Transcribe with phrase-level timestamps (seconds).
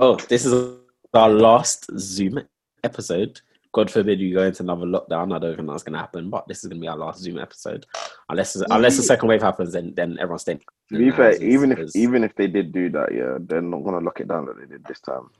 [0.00, 0.76] Oh, this is
[1.14, 2.40] our last Zoom
[2.82, 3.40] episode.
[3.72, 5.34] God forbid you go into another lockdown.
[5.34, 7.86] I don't think that's gonna happen, but this is gonna be our last Zoom episode.
[8.28, 10.60] Unless unless the second wave happens, then then everyone's staying.
[10.90, 14.04] To be fair, even if even if they did do that, yeah, they're not gonna
[14.04, 15.30] lock it down like they did this time.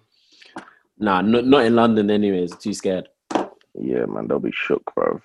[0.98, 2.11] nah, not not in London.
[2.11, 3.09] Anyways, too scared.
[3.75, 5.20] Yeah, man, they'll be shook, bro.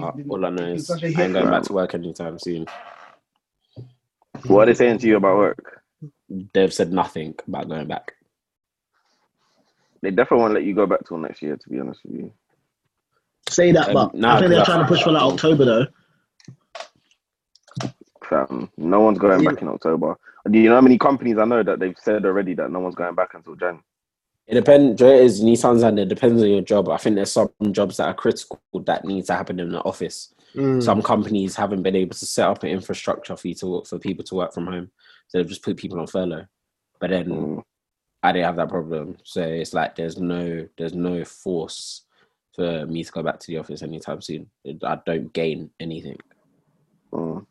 [0.00, 2.66] Uh, all I know is I ain't going back to work anytime soon.
[4.46, 5.75] What are they saying to you about work?
[6.28, 8.12] They've said nothing about going back.
[10.02, 11.56] They definitely won't let you go back till next year.
[11.56, 12.32] To be honest with you,
[13.48, 15.64] Say that, Um, but nah, I think they're I- trying to push for like October
[15.64, 15.86] though.
[18.28, 20.16] fam, no one's going back in October.
[20.50, 22.94] Do you know how many companies I know that they've said already that no one's
[22.96, 23.80] going back until Jan?
[24.46, 24.98] It depends.
[24.98, 26.88] Joe is you need sometimes and it depends on your job.
[26.88, 30.32] I think there's some jobs that are critical that needs to happen in the office.
[30.54, 30.82] Mm.
[30.82, 33.98] Some companies haven't been able to set up an infrastructure for you to work for
[33.98, 34.90] people to work from home,
[35.28, 36.46] so they've just put people on furlough.
[37.00, 37.62] But then Mm.
[38.22, 42.02] I didn't have that problem, so it's like there's no there's no force
[42.54, 44.50] for me to go back to the office anytime soon.
[44.82, 46.18] I don't gain anything,
[47.12, 47.46] Mm.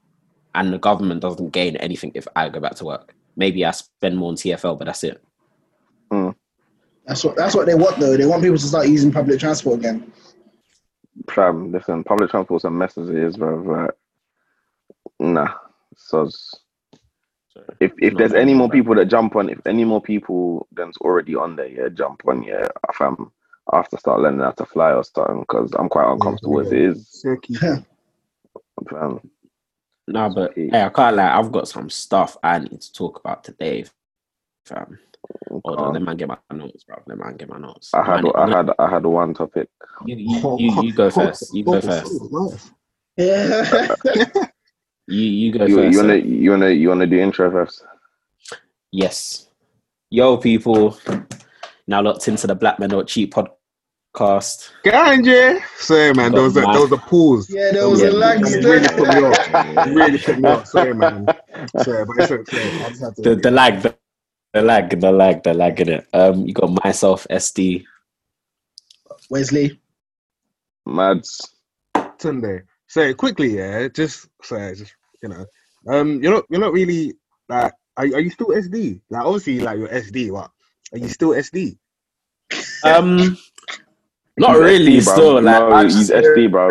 [0.55, 3.13] and the government doesn't gain anything if I go back to work.
[3.37, 5.21] Maybe I spend more on TFL, but that's it.
[7.05, 8.17] That's what that's what they want though.
[8.17, 10.11] They want people to start using public transport again.
[11.29, 13.63] Fam, listen, public transport's a mess as it is, bro.
[13.63, 13.97] But
[15.19, 15.53] nah,
[17.55, 20.01] so if if Not there's bad, any more people that jump on, if any more
[20.01, 23.31] people than's already on there, yeah, jump on, yeah, fam.
[23.73, 26.71] I have to start learning how to fly or something because I'm quite uncomfortable as
[26.71, 27.55] it is, Seki.
[28.89, 29.21] fam.
[30.07, 30.71] No, but Okay.
[30.71, 31.37] hey, I can't lie.
[31.37, 33.85] I've got some stuff I need to talk about today,
[34.65, 34.99] fam.
[35.65, 37.03] Hold on, Um, let me get my notes, bro.
[37.07, 37.93] Let me get my notes.
[37.93, 39.69] I had Man, I had I had one topic.
[40.05, 41.53] You, you, you, you go first.
[41.53, 42.25] You go first.
[43.17, 43.63] Yeah.
[45.07, 45.93] You you go You, first.
[45.93, 47.83] you wanna you wanna you wanna do intro first?
[48.91, 49.49] Yes.
[50.09, 50.97] Yo, people.
[51.87, 54.71] Now locked into the Black Men Don't Cheat podcast.
[54.83, 55.59] Ganja.
[55.77, 56.31] Sorry, man.
[56.31, 57.47] There was a, there was a pause.
[57.49, 58.97] Yeah, there was a It lag really still.
[58.97, 59.87] put me off.
[59.87, 60.67] It really put me off.
[60.67, 61.27] Sorry, man.
[61.83, 62.85] Sorry, but it's okay.
[62.85, 63.21] I just had to.
[63.21, 63.95] The, the lag, the,
[64.53, 66.07] the lag, the lag, the lag in it.
[66.13, 67.83] Um, you got myself, SD.
[69.29, 69.79] Wesley.
[70.85, 71.55] Mads.
[71.95, 72.63] Tunde.
[72.87, 75.45] So quickly, yeah, just so just you know,
[75.87, 77.13] um, you're not you're not really
[77.49, 79.01] like are, are you still SD?
[79.09, 80.51] Like obviously like you're SD, what?
[80.93, 81.77] Are you still SD?
[82.83, 83.37] Um,
[84.37, 84.97] not He's really.
[84.97, 85.13] SD, bro.
[85.13, 86.69] still, like No, I'm he's SD, bro.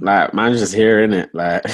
[0.00, 1.34] Like man's just hearing it.
[1.34, 1.64] Like,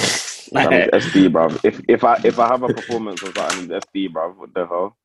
[0.51, 1.47] like SD, bro.
[1.63, 4.31] If if I if I have a performance or something, he's SD, bro.
[4.31, 4.97] What the hell?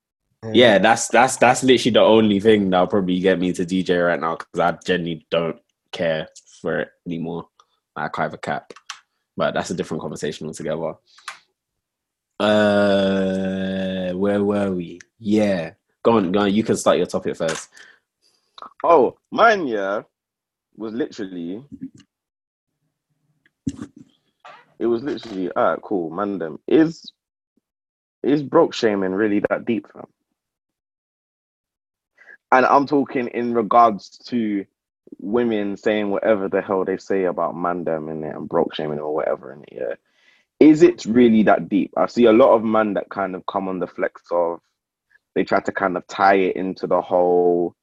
[0.52, 4.20] yeah, that's that's that's literally the only thing that'll probably get me to DJ right
[4.20, 5.58] now because I genuinely don't
[5.92, 6.28] care
[6.62, 7.48] for it anymore.
[7.96, 8.72] I have a cap,
[9.36, 10.94] but that's a different conversation altogether.
[12.38, 14.98] Uh, where were we?
[15.18, 16.54] Yeah, go on, go on.
[16.54, 17.68] You can start your topic first.
[18.82, 20.02] Oh, mine, yeah,
[20.76, 21.64] was literally.
[24.78, 26.38] It was literally, all right, cool, man.
[26.38, 27.12] Them is
[28.22, 30.06] is broke shaming really that deep, fam?
[32.52, 34.64] And I'm talking in regards to
[35.18, 38.98] women saying whatever the hell they say about man them in it and broke shaming
[38.98, 39.68] or whatever in it.
[39.72, 39.94] Yeah,
[40.60, 41.92] is it really that deep?
[41.96, 44.60] I see a lot of men that kind of come on the flex of
[45.34, 47.74] they try to kind of tie it into the whole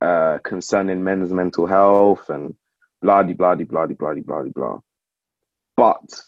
[0.00, 2.54] uh, concerning men's mental health and
[3.02, 4.78] blah de blah de blah blah blah blah.
[5.76, 6.22] But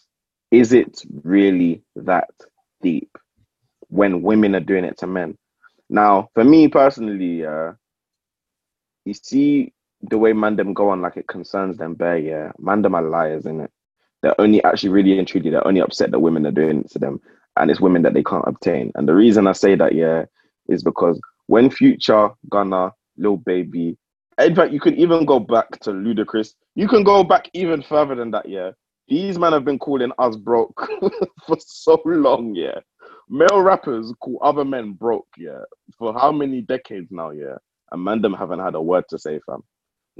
[0.51, 2.29] is it really that
[2.81, 3.17] deep
[3.87, 5.37] when women are doing it to men?
[5.89, 7.73] Now, for me personally, uh,
[9.05, 9.73] you see
[10.03, 12.51] the way mandem go on like it concerns them bare, yeah.
[12.59, 13.71] Mandem are liars, in it.
[14.21, 17.21] They're only actually really truly they're only upset that women are doing it to them,
[17.57, 18.91] and it's women that they can't obtain.
[18.95, 20.25] And the reason I say that, yeah,
[20.67, 23.97] is because when Future, Gunna, Lil Baby,
[24.39, 26.53] in fact, you could even go back to Ludacris.
[26.75, 28.71] You can go back even further than that, yeah.
[29.07, 30.87] These men have been calling us broke
[31.47, 32.79] for so long, yeah.
[33.29, 35.61] Male rappers call other men broke, yeah,
[35.97, 37.55] for how many decades now, yeah.
[37.91, 39.63] And man, them haven't had a word to say, fam.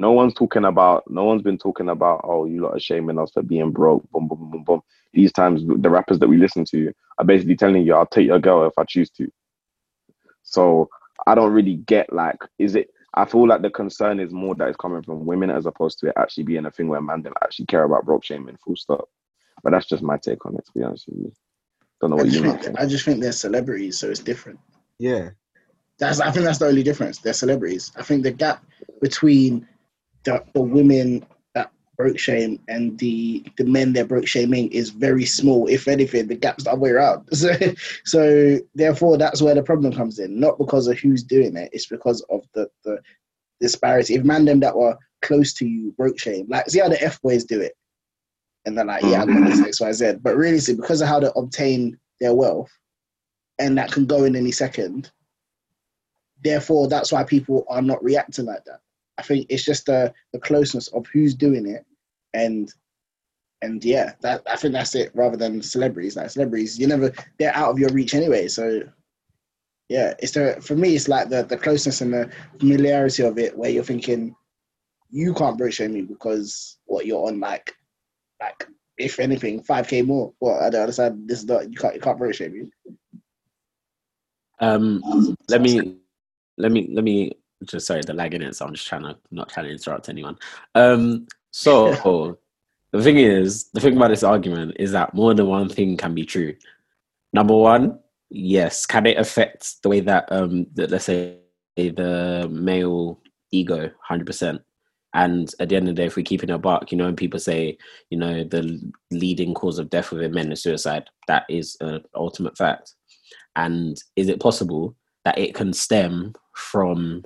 [0.01, 3.29] No one's talking about, no one's been talking about, oh, you lot are shaming us
[3.31, 4.81] for being broke, boom, boom, boom, boom, boom.
[5.13, 8.39] These times, the rappers that we listen to are basically telling you, I'll take your
[8.39, 9.31] girl if I choose to.
[10.41, 10.89] So
[11.27, 12.89] I don't really get like, is it?
[13.13, 16.07] I feel like the concern is more that it's coming from women as opposed to
[16.07, 18.57] it actually being a thing where men don't actually care about broke shaming.
[18.65, 19.07] Full stop.
[19.61, 20.65] But that's just my take on it.
[20.65, 21.31] To be honest with you,
[21.99, 22.79] don't know I what just, you think, think.
[22.79, 24.59] I just think they're celebrities, so it's different.
[24.97, 25.29] Yeah.
[25.99, 27.19] That's I think that's the only difference.
[27.19, 27.91] They're celebrities.
[27.95, 28.65] I think the gap
[28.99, 29.67] between
[30.23, 31.25] the, the women
[31.55, 35.67] that broke shame and the the men they're broke shaming is very small.
[35.67, 37.27] If anything, the gap's the other way around.
[37.33, 37.53] So,
[38.05, 40.39] so therefore, that's where the problem comes in.
[40.39, 42.99] Not because of who's doing it, it's because of the the
[43.59, 44.15] disparity.
[44.15, 47.21] If man them that were close to you broke shame, like see how the F
[47.21, 47.73] boys do it,
[48.65, 49.67] and they're like, yeah, I got this mm.
[49.67, 50.13] X Y Z.
[50.21, 52.71] But really, see because of how they obtain their wealth,
[53.59, 55.11] and that can go in any second.
[56.43, 58.79] Therefore, that's why people are not reacting like that.
[59.17, 61.85] I think it's just the the closeness of who's doing it,
[62.33, 62.71] and
[63.61, 65.11] and yeah, that I think that's it.
[65.13, 68.47] Rather than celebrities, like celebrities, you never they're out of your reach anyway.
[68.47, 68.81] So
[69.89, 72.29] yeah, it's the for me, it's like the the closeness and the
[72.59, 74.35] familiarity of it, where you're thinking
[75.09, 77.75] you can't shame me because what you're on like
[78.41, 78.67] like
[78.97, 80.33] if anything five k more.
[80.39, 81.27] Well, I don't understand.
[81.27, 82.71] This is not you can't you can't shame me.
[84.59, 85.97] Um, let me
[86.57, 87.33] let me let me
[87.65, 90.09] just sorry the lag in it so i'm just trying to not trying to interrupt
[90.09, 90.37] anyone.
[90.75, 92.37] Um so
[92.91, 96.13] the thing is the thing about this argument is that more than one thing can
[96.13, 96.55] be true.
[97.33, 97.99] Number one
[98.29, 101.37] yes can it affect the way that um that let's say
[101.75, 103.19] the male
[103.51, 104.59] ego 100%
[105.13, 107.05] and at the end of the day if we keep in a buck you know
[107.05, 107.77] when people say
[108.09, 108.79] you know the
[109.09, 112.93] leading cause of death within men is suicide that is an ultimate fact.
[113.55, 117.23] And is it possible that it can stem from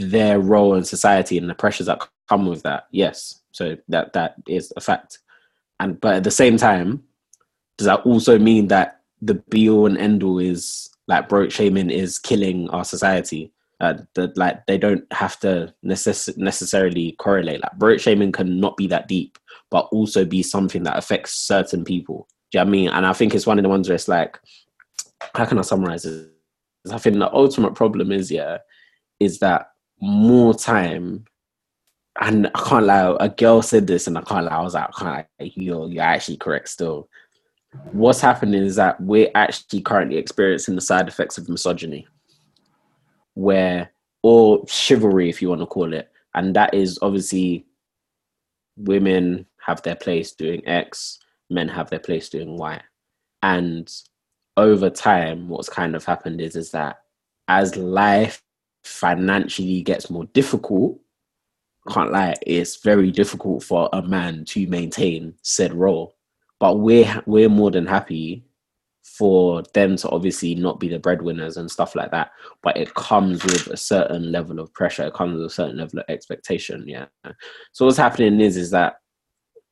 [0.00, 2.86] their role in society and the pressures that come with that.
[2.90, 5.18] Yes, so that that is a fact.
[5.78, 7.02] And but at the same time,
[7.76, 11.90] does that also mean that the be all and end all is like broke shaming
[11.90, 13.52] is killing our society?
[13.80, 17.62] Uh, that like they don't have to necess- necessarily correlate.
[17.62, 19.38] Like broke shaming can not be that deep,
[19.70, 22.28] but also be something that affects certain people.
[22.50, 22.88] Do you know I mean?
[22.90, 24.38] And I think it's one of the ones where it's like,
[25.34, 26.28] how can I summarize it?
[26.92, 28.58] I think the ultimate problem is yeah,
[29.18, 29.69] is that
[30.00, 31.24] more time.
[32.20, 34.52] And I can't lie, a girl said this, and I can't lie.
[34.52, 35.26] I was like, I can't
[35.56, 37.08] you're, you're actually correct still.
[37.92, 42.06] What's happening is that we're actually currently experiencing the side effects of misogyny,
[43.34, 43.92] where,
[44.22, 46.10] or chivalry, if you want to call it.
[46.34, 47.66] And that is obviously
[48.76, 51.18] women have their place doing X,
[51.48, 52.80] men have their place doing Y.
[53.42, 53.90] And
[54.56, 57.02] over time, what's kind of happened is, is that
[57.48, 58.42] as life
[58.84, 60.98] financially gets more difficult,
[61.88, 66.16] can't lie, it's very difficult for a man to maintain said role.
[66.58, 68.44] But we're we're more than happy
[69.02, 72.32] for them to obviously not be the breadwinners and stuff like that.
[72.62, 75.04] But it comes with a certain level of pressure.
[75.04, 76.86] It comes with a certain level of expectation.
[76.86, 77.06] Yeah.
[77.72, 78.96] So what's happening is is that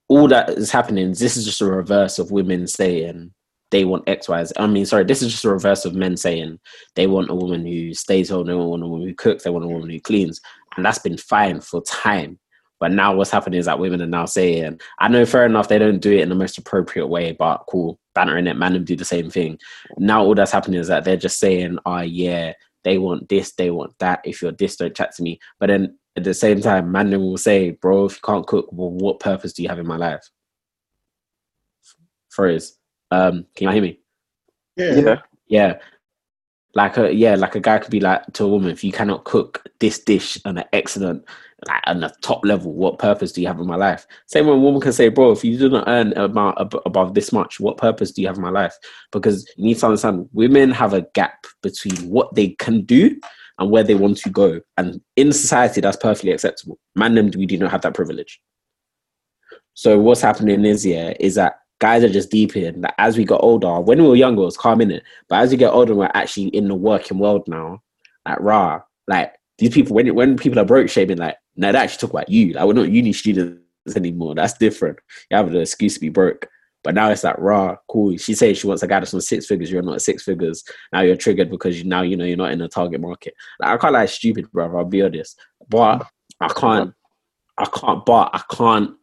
[0.09, 1.09] all that is happening.
[1.09, 3.33] This is just a reverse of women saying,
[3.71, 4.55] they want X, Y, Z.
[4.57, 6.59] I mean, sorry, this is just a reverse of men saying
[6.95, 9.65] they want a woman who stays home, they want a woman who cooks, they want
[9.65, 10.41] a woman who cleans.
[10.77, 12.39] And that's been fine for time.
[12.81, 15.79] But now what's happening is that women are now saying, I know fair enough, they
[15.79, 19.05] don't do it in the most appropriate way, but cool, bantering it, man, do the
[19.05, 19.59] same thing.
[19.99, 22.53] Now all that's happening is that they're just saying, oh yeah,
[22.85, 24.21] they want this, they want that.
[24.25, 25.41] If you're this, don't chat to me.
[25.59, 28.91] But then at the same time, man will say, bro, if you can't cook, well,
[28.91, 30.23] what purpose do you have in my life?
[32.31, 32.78] Phrase.
[33.11, 34.01] Um, can you hear me?
[34.77, 34.95] Yeah.
[34.95, 35.21] Yeah.
[35.49, 35.79] Yeah.
[36.75, 39.25] Like a yeah, like a guy could be like to a woman, if you cannot
[39.25, 41.25] cook this dish on an excellent,
[41.67, 44.07] like on the top level, what purpose do you have in my life?
[44.27, 47.33] Same when a woman can say, bro, if you do not earn amount above this
[47.33, 48.77] much, what purpose do you have in my life?
[49.11, 53.19] Because you need to understand, women have a gap between what they can do
[53.59, 56.79] and where they want to go, and in society, that's perfectly acceptable.
[56.95, 58.41] Man, them we do not have that privilege.
[59.75, 63.25] So what's happening is yeah, is that guys are just deep in that as we
[63.25, 65.03] got older, when we were younger, it was calm in it.
[65.29, 67.83] But as we get older, we're actually in the working world now.
[68.27, 72.01] Like rah, like these people when when people are broke shaming, like now they actually
[72.01, 72.53] talk about you.
[72.53, 73.63] Like we're not uni students
[73.97, 74.35] anymore.
[74.35, 74.99] That's different.
[75.31, 76.49] You have the excuse to be broke.
[76.85, 78.17] But now it's like raw, cool.
[78.17, 79.71] She says she wants a guy that's on six figures.
[79.71, 80.63] You're not six figures.
[80.93, 83.35] Now you're triggered because you now you know you're not in the target market.
[83.61, 84.77] Like I can't like stupid, bro.
[84.77, 85.41] I'll be honest.
[85.69, 86.07] But
[86.41, 86.95] I can't.
[87.59, 88.07] I can't.
[88.07, 88.95] But I can't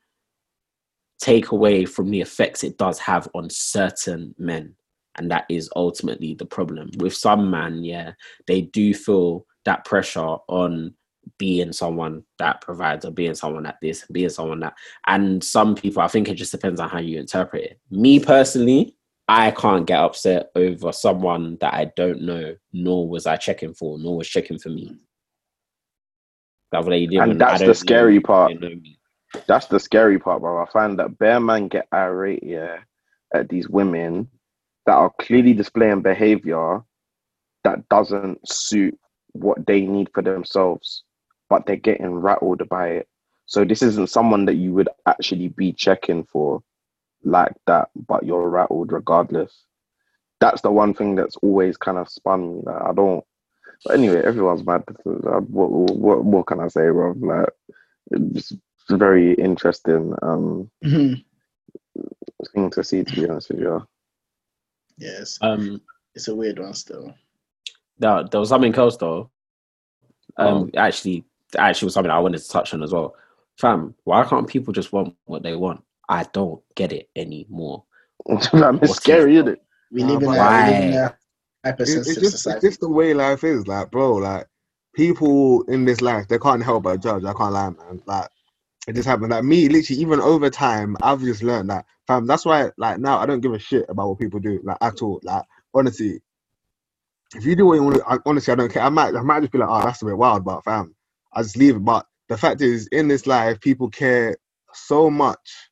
[1.19, 4.75] take away from the effects it does have on certain men.
[5.17, 6.89] And that is ultimately the problem.
[6.98, 8.12] With some men, yeah,
[8.48, 10.93] they do feel that pressure on
[11.38, 14.75] being someone that provides or being someone that this, being someone that.
[15.07, 17.79] And some people, I think it just depends on how you interpret it.
[17.89, 18.95] Me personally,
[19.27, 23.98] I can't get upset over someone that I don't know, nor was I checking for,
[23.98, 24.95] nor was checking for me.
[26.72, 27.22] That's what they do.
[27.22, 28.53] And that's the scary part
[29.47, 30.61] that's the scary part, bro.
[30.61, 32.79] I find that bear man get irate, yeah,
[33.33, 34.29] at these women
[34.85, 36.81] that are clearly displaying behavior
[37.63, 38.97] that doesn't suit
[39.31, 41.03] what they need for themselves,
[41.49, 43.07] but they're getting rattled by it.
[43.47, 46.63] So this isn't someone that you would actually be checking for
[47.23, 49.65] like that, but you're rattled regardless.
[50.39, 52.61] That's the one thing that's always kind of spun me.
[52.63, 53.23] Like I don't.
[53.83, 54.83] But anyway, everyone's mad.
[55.03, 57.13] What, what, what can I say, bro?
[57.19, 57.49] Like,
[58.89, 61.23] very interesting um, Mhm.
[62.53, 63.03] thing to see.
[63.03, 63.85] To be honest with you.
[64.97, 65.81] Yes, Um,
[66.13, 67.13] it's a weird one still.
[67.99, 69.29] there, there was something else though.
[70.37, 70.47] Oh.
[70.63, 71.25] Um, actually,
[71.57, 73.15] actually was something I wanted to touch on as well.
[73.57, 75.83] Fam, why can't people just want what they want?
[76.09, 77.83] I don't get it anymore.
[78.53, 79.61] Man, it's scary, isn't it?
[79.91, 80.97] We live in a, but- we live in Why?
[80.97, 81.15] a It's,
[81.65, 82.57] hypersensitive it's just society.
[82.57, 84.15] it's just the way life is, like, bro.
[84.15, 84.47] Like,
[84.93, 87.23] people in this life, they can't help but judge.
[87.23, 88.01] I can't lie, man.
[88.05, 88.29] Like,
[88.87, 89.31] it just happened.
[89.31, 92.27] Like me, literally, even over time, I've just learned that, fam.
[92.27, 95.01] That's why, like, now I don't give a shit about what people do, like, at
[95.01, 95.19] all.
[95.23, 96.21] Like, honestly,
[97.35, 98.83] if you do what you want to, honestly, I don't care.
[98.83, 100.95] I might, I might just be like, oh, that's a bit wild, but fam,
[101.33, 101.85] I just leave it.
[101.85, 104.37] But the fact is, in this life, people care
[104.73, 105.69] so much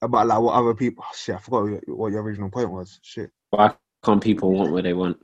[0.00, 1.04] about like what other people.
[1.06, 3.00] Oh, shit, I forgot what your, what your original point was.
[3.02, 3.30] Shit.
[3.50, 3.74] Why
[4.04, 5.18] can't people want what they want?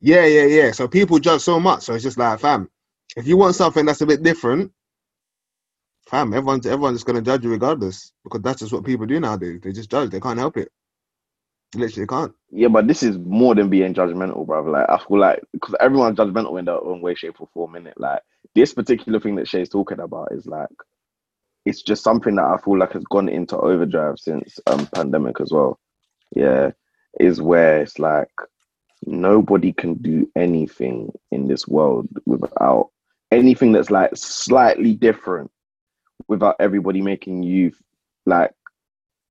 [0.00, 0.70] Yeah, yeah, yeah.
[0.72, 1.82] So people judge so much.
[1.82, 2.68] So it's just like, fam,
[3.16, 4.72] if you want something that's a bit different,
[6.14, 9.60] fam, everyone's everyone's gonna judge you regardless because that's just what people do nowadays.
[9.60, 10.10] They just judge.
[10.10, 10.70] They can't help it.
[11.74, 12.32] Literally can't.
[12.50, 14.70] Yeah, but this is more than being judgmental, brother.
[14.70, 17.74] Like I feel like because everyone's judgmental in their own way, shape, or form.
[17.74, 18.22] In it, like
[18.54, 20.68] this particular thing that Shay's talking about is like
[21.66, 25.50] it's just something that I feel like has gone into overdrive since um pandemic as
[25.50, 25.80] well.
[26.36, 26.70] Yeah,
[27.18, 28.30] is where it's like
[29.04, 32.90] nobody can do anything in this world without
[33.32, 35.50] anything that's like slightly different
[36.28, 37.72] without everybody making you
[38.26, 38.52] like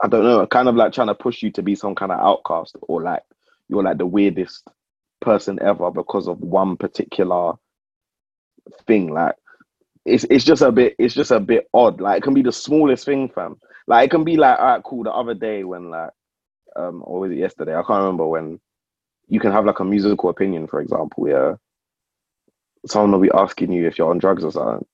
[0.01, 2.19] I don't know, kind of like trying to push you to be some kind of
[2.19, 3.23] outcast or like
[3.69, 4.67] you're like the weirdest
[5.21, 7.53] person ever because of one particular
[8.85, 9.13] thing.
[9.13, 9.35] Like
[10.05, 12.01] it's it's just a bit it's just a bit odd.
[12.01, 13.57] Like it can be the smallest thing, fam.
[13.87, 15.03] Like it can be like, all right, cool.
[15.03, 16.11] The other day when like
[16.75, 17.73] um or was it yesterday?
[17.73, 18.59] I can't remember when
[19.29, 21.55] you can have like a musical opinion, for example, yeah.
[22.85, 24.85] Someone will be asking you if you're on drugs or something.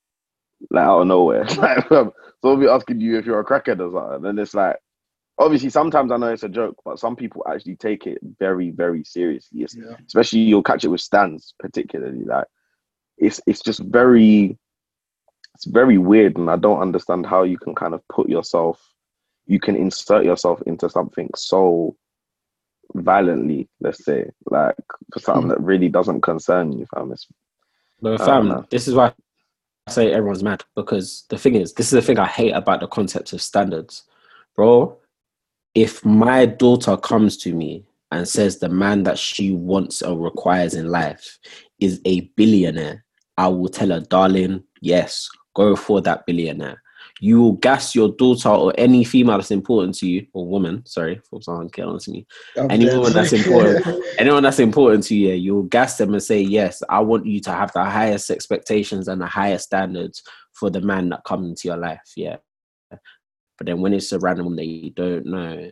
[0.70, 1.44] Like out of nowhere.
[1.58, 2.12] like fam,
[2.42, 4.30] someone will be asking you if you're a crackhead or something.
[4.30, 4.78] And it's like
[5.38, 9.04] obviously sometimes I know it's a joke, but some people actually take it very, very
[9.04, 9.62] seriously.
[9.62, 9.96] Yeah.
[10.06, 12.26] especially you'll catch it with stands, particularly.
[12.26, 12.46] Like
[13.18, 14.58] it's it's just very
[15.56, 18.82] it's very weird, and I don't understand how you can kind of put yourself,
[19.46, 21.98] you can insert yourself into something so
[22.94, 23.68] violently.
[23.82, 24.76] Let's say, like
[25.12, 25.50] for something hmm.
[25.50, 27.12] that really doesn't concern you, fam.
[27.12, 27.28] It's,
[28.02, 29.14] But fam, this is why I
[29.92, 32.88] say everyone's mad because the thing is, this is the thing I hate about the
[32.88, 34.04] concept of standards,
[34.56, 34.98] bro.
[35.76, 40.74] If my daughter comes to me and says the man that she wants or requires
[40.74, 41.38] in life
[41.80, 43.06] is a billionaire,
[43.38, 46.82] I will tell her, darling, yes, go for that billionaire.
[47.22, 51.22] You will gas your daughter or any female that's important to you, or woman, sorry,
[51.30, 52.26] for someone get on to me,
[52.58, 53.86] I'm Any woman that's important.
[54.18, 57.52] anyone that's important to you, you'll gas them and say, Yes, I want you to
[57.52, 60.24] have the highest expectations and the highest standards
[60.54, 62.02] for the man that comes into your life.
[62.16, 62.38] Yeah.
[62.90, 65.70] But then when it's a random one that you don't know,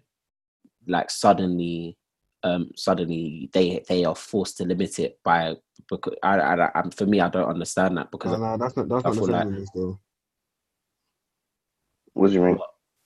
[0.88, 1.98] like suddenly,
[2.44, 5.56] um, suddenly they they are forced to limit it by
[5.90, 8.90] because I, I, I for me I don't understand that because No, no, that's not
[8.90, 10.00] that's I not the like- though.
[12.18, 12.58] What do you mean?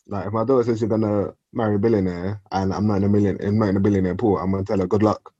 [0.07, 3.09] Like if my daughter says she's gonna marry a billionaire and I'm not in a
[3.09, 5.33] million and not in a billionaire pool, I'm gonna tell her good luck.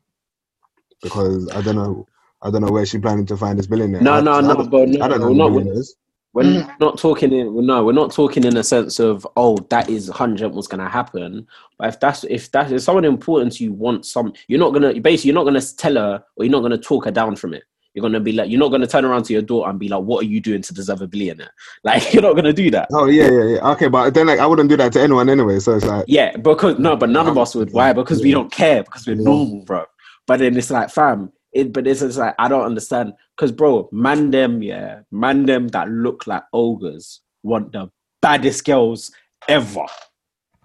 [1.02, 2.06] Because I don't know
[2.44, 4.02] I don't know where she's planning to find this billionaire.
[4.02, 5.96] No, I, no, I no, don't- but no, I don't know we're who not- billionaires.
[6.34, 6.80] We're Mm.
[6.80, 10.54] not talking in no, we're not talking in a sense of oh that is hundred
[10.54, 11.46] what's gonna happen.
[11.78, 14.98] But if that's if that if someone important to you wants some, you're not gonna
[15.02, 17.64] basically you're not gonna tell her or you're not gonna talk her down from it.
[17.94, 20.04] You're gonna be like you're not gonna turn around to your daughter and be like,
[20.04, 21.54] what are you doing to deserve a billionaire?
[21.84, 22.88] Like you're not gonna do that.
[22.94, 23.72] Oh yeah, yeah, yeah.
[23.72, 25.60] Okay, but then like I wouldn't do that to anyone anyway.
[25.60, 27.72] So it's like Yeah, because no, but none of us would.
[27.72, 27.92] Why?
[27.92, 28.84] Because we don't care.
[28.84, 29.24] Because we're Yeah.
[29.24, 29.86] normal, bro.
[30.28, 31.32] But then it's like, fam.
[31.54, 33.14] It, but it's, it's like I don't understand.
[33.36, 37.90] Because, bro, man, them, yeah, man, them that look like ogres want the
[38.22, 39.12] baddest girls
[39.50, 39.86] ever,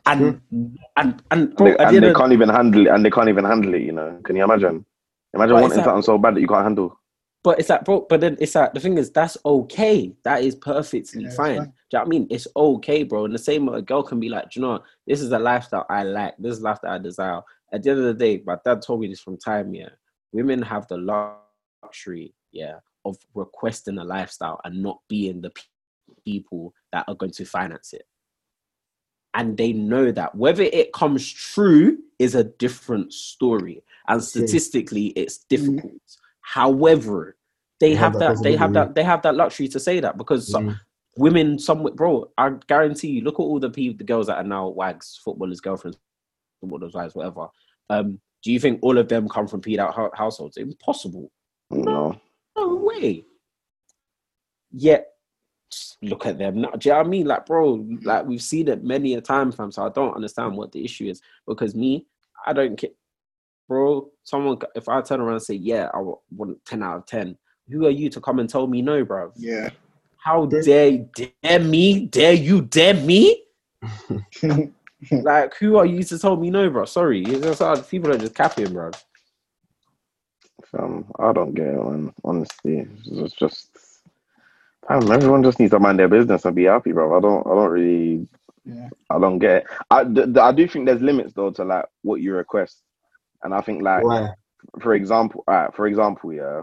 [0.04, 0.66] and hmm.
[0.96, 3.74] and and bro, They, and they can't even handle it, and they can't even handle
[3.74, 3.82] it.
[3.82, 4.20] You know?
[4.22, 4.84] Can you imagine?
[5.34, 6.96] Imagine But wanting something so bad that you can't handle.
[7.46, 10.12] But it's like, bro, but then it's like, the thing is, that's okay.
[10.24, 11.56] That is perfectly Yeah, fine.
[11.58, 11.66] fine.
[11.66, 12.26] Do you know what I mean?
[12.28, 13.24] It's okay, bro.
[13.26, 14.82] And the same, a girl can be like, "Do you know, what?
[15.06, 16.34] this is a lifestyle I like.
[16.40, 17.42] This is I desire.
[17.72, 19.90] At the end of the day, my dad told me this from time, yeah.
[20.32, 20.96] Women have the
[21.84, 25.52] luxury, yeah, of requesting a lifestyle and not being the
[26.24, 28.08] people that are going to finance it.
[29.34, 33.84] And they know that whether it comes true is a different story.
[34.08, 35.92] And statistically, it's difficult.
[36.46, 37.35] However,
[37.80, 40.00] they They have have that that, they have that they have that luxury to say
[40.00, 40.78] that because mm,
[41.16, 43.22] women, some bro, I guarantee you.
[43.22, 45.98] Look at all the people, the girls that are now wags, footballers, girlfriends,
[46.60, 47.48] footballers, wives, whatever.
[47.90, 50.56] Um, do you think all of them come from peed out hou- households?
[50.56, 51.30] Impossible.
[51.70, 52.18] No.
[52.56, 53.24] No way.
[54.70, 55.08] Yet,
[56.02, 56.70] look at them now.
[56.70, 57.26] Do you know what I mean?
[57.26, 59.72] Like, bro, like we've seen it many a time, fam.
[59.72, 61.20] So I don't understand what the issue is.
[61.46, 62.06] Because me,
[62.46, 62.90] I don't care,
[63.68, 64.10] bro.
[64.22, 65.98] Someone, if I turn around and say, "Yeah, I
[66.30, 67.36] want ten out of 10,
[67.70, 69.32] who are you to come and tell me no, bro?
[69.36, 69.70] Yeah.
[70.16, 71.06] How dare,
[71.42, 72.06] dare me?
[72.06, 72.62] Dare you?
[72.62, 73.42] Dare me?
[75.10, 76.84] Like, who are you to tell me no, bro?
[76.86, 78.90] Sorry, it's just, uh, people are just capping, bro.
[80.78, 82.12] Um, I don't get it, man.
[82.24, 83.68] Honestly, it's just,
[84.88, 87.16] fam, everyone just needs to mind their business and be happy, bro.
[87.16, 88.26] I don't, I don't really,
[88.64, 88.88] Yeah.
[89.10, 89.66] I don't get it.
[89.90, 92.82] I, th- th- I do think there's limits though to like what you request,
[93.42, 94.30] and I think like, Why?
[94.80, 96.62] for example, alright, for example, yeah,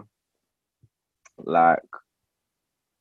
[1.38, 1.80] like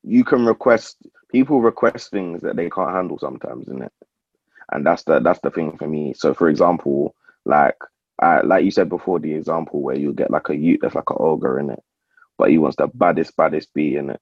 [0.04, 0.98] you can request
[1.32, 3.94] people request things that they can't handle sometimes, isn't it?
[4.72, 6.14] And that's the that's the thing for me.
[6.14, 7.78] So, for example, like
[8.22, 11.10] uh, like you said before, the example where you get like a youth that's like
[11.10, 11.84] an ogre in it,
[12.38, 14.22] but he wants the baddest baddest bee in it.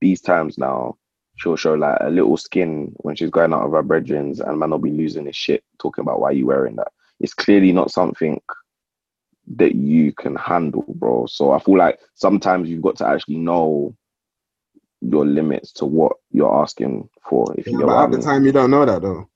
[0.00, 0.96] These times now,
[1.36, 4.70] she'll show like a little skin when she's going out of her brethrens, and man
[4.70, 6.92] will be losing his shit talking about why you wearing that.
[7.20, 8.40] It's clearly not something
[9.56, 11.26] that you can handle, bro.
[11.26, 13.96] So I feel like sometimes you've got to actually know
[15.02, 17.54] your limits to what you're asking for.
[17.58, 19.28] If you Yeah, get but what I at the time, you don't know that though.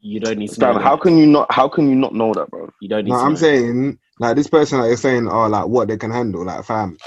[0.00, 0.74] You don't need to know.
[0.74, 0.98] Fam, how that.
[0.98, 1.52] can you not?
[1.52, 2.70] How can you not know that, bro?
[2.80, 3.36] You don't need No, to I'm know.
[3.36, 6.98] saying like this person that you're saying, oh, like what they can handle, like fam.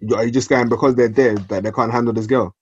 [0.00, 2.54] You- Are you just going because they're dead that they can't handle this girl?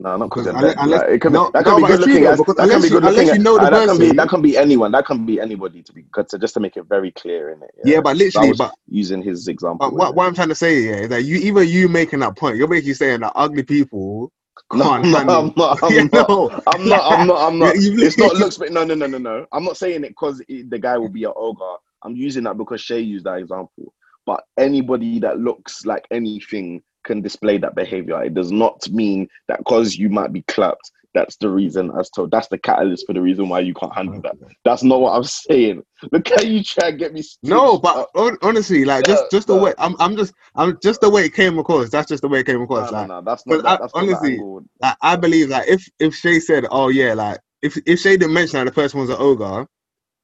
[0.00, 2.00] No, not because Because unless- like, it can no, be, that no, can be good
[2.00, 2.24] looking.
[2.26, 3.34] As, that can be good unless looking.
[3.34, 4.92] you know the uh, that can be that can be anyone.
[4.92, 6.28] That can be anybody to be good.
[6.28, 7.70] To just to make it very clear in it.
[7.84, 9.90] Yeah, but literally, but using his example.
[9.90, 12.56] What, what I'm trying to say yeah, is that you either you making that point,
[12.56, 14.32] you're basically saying that ugly people
[14.72, 15.18] No, can't no.
[15.18, 15.82] I'm not.
[15.82, 16.28] I'm Yeah, not.
[16.28, 16.62] no.
[16.66, 17.04] I'm not.
[17.20, 17.48] I'm not.
[17.48, 17.74] I'm not.
[17.76, 19.46] It's not looks, but no, no, no, no, no.
[19.52, 21.76] I'm not saying it because the guy will be an ogre.
[22.04, 23.92] I'm using that because Shay used that example.
[24.26, 28.22] But anybody that looks like anything can display that behavior.
[28.22, 32.28] It does not mean that because you might be clapped, that's the reason as to
[32.30, 34.36] that's the catalyst for the reason why you can't handle that.
[34.64, 35.82] That's not what I'm saying.
[36.12, 37.24] Look how you try and get me.
[37.42, 38.38] No, but uh, up.
[38.42, 41.58] honestly, like just just the way I'm I'm just I'm just the way it came
[41.58, 41.90] across.
[41.90, 42.92] That's just the way it came across.
[42.92, 43.62] no, like, no, that's not.
[43.62, 44.64] That, I- that's not honestly, angle.
[44.80, 48.34] like I believe like if if Shay said, oh yeah, like if if Shay didn't
[48.34, 49.66] mention that the person was an ogre,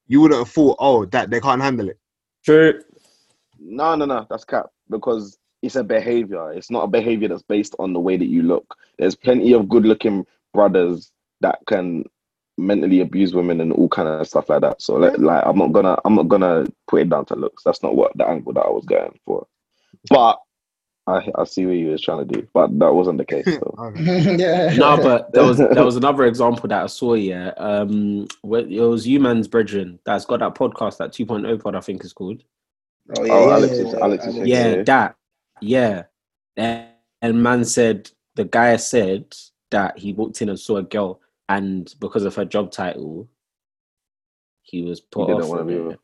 [0.07, 1.99] you wouldn't have thought, oh that they can't handle it.
[2.45, 2.81] True.
[3.59, 6.53] No, no, no, that's cap because it's a behavior.
[6.53, 8.77] It's not a behavior that's based on the way that you look.
[8.99, 12.05] There's plenty of good-looking brothers that can
[12.57, 14.81] mentally abuse women and all kind of stuff like that.
[14.81, 17.65] So, like, like I'm not gonna, I'm not gonna put it down to looks.
[17.65, 19.47] That's not what the angle that I was going for.
[20.09, 20.39] But
[21.07, 23.45] I, I see what you was trying to do, but that wasn't the case.
[23.45, 23.75] So.
[23.97, 24.75] Yeah.
[24.77, 27.15] No, but there was there was another example that I saw.
[27.15, 31.81] Yeah, um, it was you man's brethren that's got that podcast, that 2.0 pod, I
[31.81, 32.43] think is called.
[33.19, 34.49] Oh, yeah, Oh, yeah, Alex yeah, is- yeah, Alex is Alex.
[34.49, 34.83] Yeah, Okay.
[34.85, 35.17] that.
[35.65, 36.05] Yeah,
[36.57, 36.87] and,
[37.23, 39.35] and man said the guy said
[39.71, 43.29] that he walked in and saw a girl, and because of her job title,
[44.63, 46.01] he was put didn't off wanna with be it.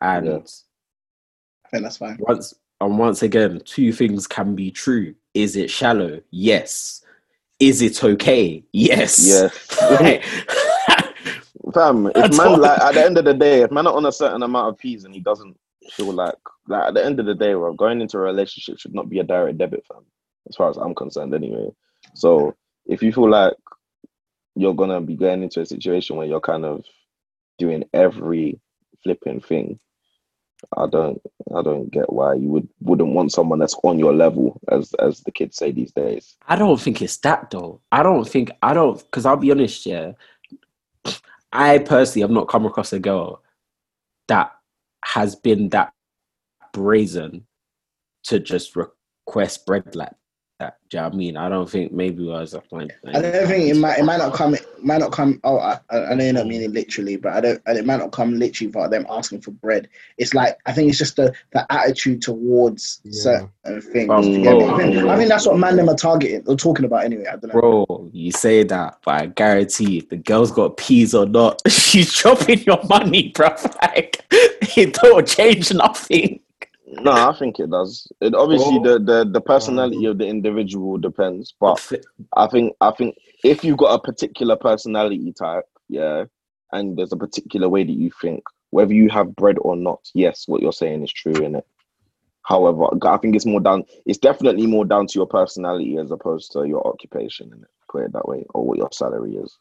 [0.00, 0.38] And Yeah.
[1.64, 2.16] I think that's fine.
[2.20, 5.14] once and once again, two things can be true.
[5.34, 6.20] Is it shallow?
[6.30, 7.04] Yes.
[7.58, 8.64] Is it okay?
[8.72, 9.26] Yes.
[9.26, 9.52] Yes.
[11.74, 14.12] Fam, if man like at the end of the day, if man not on a
[14.12, 15.56] certain amount of peas and he doesn't
[15.90, 16.34] feel like
[16.66, 19.18] like at the end of the day, bro, going into a relationship should not be
[19.18, 20.04] a direct debit, fam.
[20.48, 21.70] As far as I'm concerned, anyway.
[22.14, 22.54] So
[22.86, 23.54] if you feel like
[24.54, 26.84] you're gonna be going into a situation where you're kind of
[27.58, 28.60] doing every
[29.02, 29.78] flipping thing,
[30.76, 31.20] I don't
[31.54, 35.20] I don't get why you would wouldn't want someone that's on your level, as as
[35.20, 36.36] the kids say these days.
[36.48, 37.80] I don't think it's that though.
[37.92, 40.12] I don't think I don't because I'll be honest, yeah.
[41.52, 43.42] I personally have not come across a girl
[44.26, 44.52] that
[45.08, 45.92] has been that
[46.74, 47.46] brazen
[48.24, 49.96] to just request bread
[50.58, 50.78] that.
[50.90, 51.36] Do you know what I mean?
[51.36, 52.90] I don't think maybe I was a point.
[53.06, 53.98] I don't think it might.
[53.98, 54.54] It might not come.
[54.54, 55.40] It might not come.
[55.44, 57.62] Oh, I, I I know you're not meaning literally, but I don't.
[57.66, 59.88] It might not come literally for them asking for bread.
[60.18, 63.12] It's like I think it's just the the attitude towards Yeah.
[63.22, 64.10] certain things.
[64.10, 64.64] Um, you get me?
[64.64, 64.76] I, bro.
[64.78, 67.26] think, I think that's what man them are targeting or talking about anyway.
[67.26, 67.60] I don't know.
[67.60, 72.12] Bro, you say that, but I guarantee if the girl's got peas or not, she's
[72.12, 73.48] dropping your money, bro.
[73.82, 76.40] Like it don't change nothing.
[76.88, 78.10] No, I think it does.
[78.20, 78.82] It obviously Oh.
[78.82, 81.80] the, the the uh, personality of the individual depends, but
[82.36, 86.24] I think I think if you've got a particular personality type, yeah,
[86.72, 90.48] and there's a particular way that you think, whether you have bread or not, yes,
[90.48, 91.66] what you're saying is true, in it,
[92.48, 93.84] However, I think it's more down.
[94.06, 97.52] It's definitely more down to your personality as opposed to your occupation.
[97.52, 99.58] And put it that way, or what your salary is.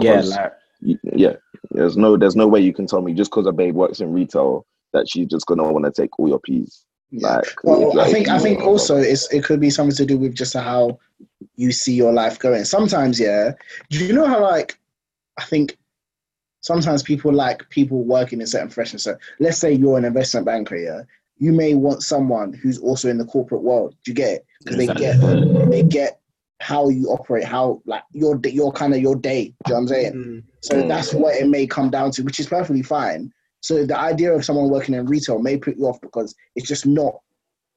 [0.00, 1.34] Yeah, like yeah,
[1.72, 4.12] there's no there's no way you can tell me just because a babe works in
[4.14, 6.84] retail that she's just gonna want to take all your peas.
[7.10, 7.36] Yeah.
[7.36, 10.16] Like, Well, like, I think I think also it's it could be something to do
[10.18, 10.98] with just how
[11.56, 12.64] you see your life going.
[12.64, 13.52] Sometimes, yeah.
[13.90, 14.78] Do you know how like
[15.38, 15.76] I think
[16.60, 19.02] sometimes people like people working in certain professions.
[19.02, 21.02] So let's say you're an investment banker, yeah.
[21.38, 23.96] You may want someone who's also in the corporate world.
[24.04, 24.46] Do you get it?
[24.60, 25.20] Because they get
[25.70, 26.20] they get
[26.60, 29.46] how you operate, how like your your kind of your day.
[29.46, 30.12] Do you know what I'm saying?
[30.12, 30.42] Mm.
[30.60, 30.88] So Mm.
[30.88, 33.32] that's what it may come down to, which is perfectly fine.
[33.60, 36.86] So the idea of someone working in retail may put you off because it's just
[36.86, 37.14] not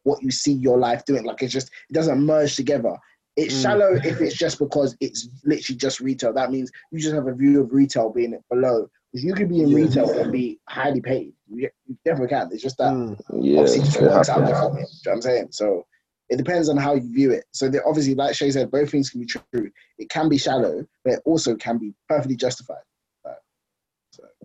[0.04, 1.24] what you see your life doing.
[1.26, 2.96] Like it's just it doesn't merge together.
[3.36, 3.62] It's Mm.
[3.62, 6.34] shallow if it's just because it's literally just retail.
[6.34, 8.88] That means you just have a view of retail being below.
[9.12, 9.76] Because you could be in Yeah.
[9.76, 11.34] retail and be highly paid.
[11.48, 11.70] You,
[12.04, 12.50] definitely can.
[12.52, 13.20] It's just that Mm.
[13.42, 14.82] yeah, obviously it just works out differently.
[14.82, 15.48] Do you know what I'm saying?
[15.52, 15.86] So
[16.30, 17.44] it depends on how you view it.
[17.52, 19.70] So obviously, like Shay said, both things can be true.
[20.00, 22.78] It can be shallow, but it also can be perfectly justified.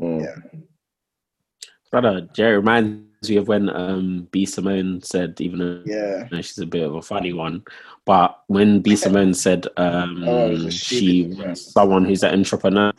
[0.01, 0.23] Mm.
[0.23, 0.59] Yeah.
[1.91, 6.25] Brother, Jerry reminds me of when um B Simone said, even though Yeah.
[6.31, 7.65] you know, she's a bit of a funny one,
[8.05, 12.93] but when B Simone said um Oh, she was someone who's an entrepreneur,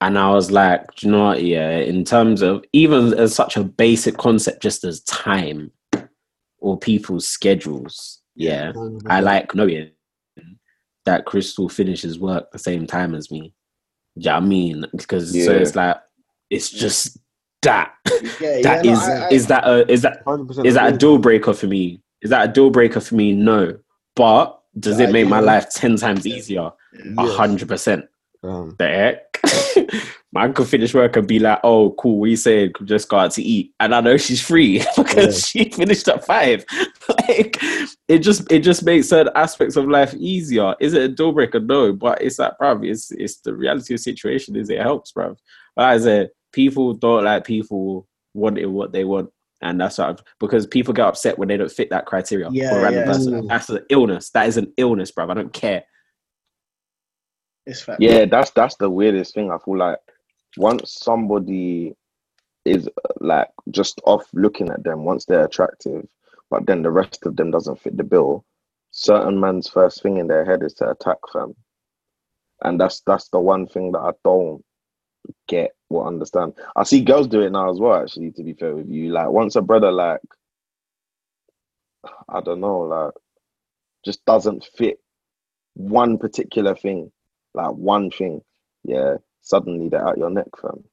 [0.00, 1.42] and I was like, do you know what?
[1.42, 5.70] Yeah, in terms of even as such a basic concept, just as time
[6.58, 8.72] or people's schedules, yeah,
[9.06, 9.90] I like knowing
[11.04, 13.54] that Crystal finishes work the same time as me.
[14.18, 14.84] Do you know I mean?
[14.96, 15.96] Because so it's like
[16.50, 17.18] it's just
[17.62, 17.92] that.
[18.40, 20.22] Yeah, That yeah, is no, I- I- is that a is that
[20.64, 22.00] is that a deal breaker for me?
[22.22, 23.32] Is that a deal breaker for me?
[23.32, 23.78] No.
[24.16, 26.70] But does it make my life ten times easier?
[27.18, 28.04] A hundred percent.
[28.42, 29.24] Um, The heck?
[30.32, 32.18] Man could finish work and be like, "Oh, cool.
[32.18, 36.06] We said just go out to eat," and I know she's free because she finished
[36.08, 36.64] at five.
[37.08, 37.56] like,
[38.08, 40.74] it just it just makes certain aspects of life easier.
[40.80, 41.60] Is it a deal breaker?
[41.60, 44.54] No, but it's like, bruv, it's it's the reality of the situation.
[44.54, 45.36] Is it helps, bruv.
[45.76, 49.30] Like I said, people don't like people wanting what they want.
[49.62, 52.48] And that's what I've, because people get upset when they don't fit that criteria.
[52.50, 53.12] Yeah, for a random yeah.
[53.12, 53.32] person.
[53.34, 53.48] Mm.
[53.48, 54.30] That's an illness.
[54.30, 55.30] That is an illness, bruv.
[55.30, 55.84] I don't care.
[57.64, 58.02] It's fact.
[58.02, 59.52] Yeah, that's that's the weirdest thing.
[59.52, 59.98] I feel like
[60.56, 61.94] once somebody
[62.64, 66.08] is uh, like just off looking at them, once they're attractive,
[66.50, 68.44] but then the rest of them doesn't fit the bill,
[68.90, 71.54] certain man's first thing in their head is to attack them.
[72.62, 74.64] And that's that's the one thing that I don't
[75.46, 76.54] get or understand.
[76.76, 79.10] I see girls do it now as well, actually, to be fair with you.
[79.12, 80.20] Like once a brother like
[82.28, 83.12] I don't know, like
[84.04, 84.98] just doesn't fit
[85.74, 87.10] one particular thing,
[87.54, 88.42] like one thing,
[88.84, 90.84] yeah, suddenly they're at your neck, fam.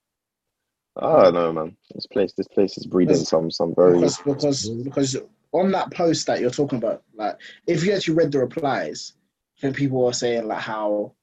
[0.98, 1.76] I don't know, man.
[1.94, 5.18] This place, this place is breeding Because- some some very because because because
[5.52, 9.14] on that post that you're talking about, like if you actually read the replies,
[9.62, 11.14] then people are saying like how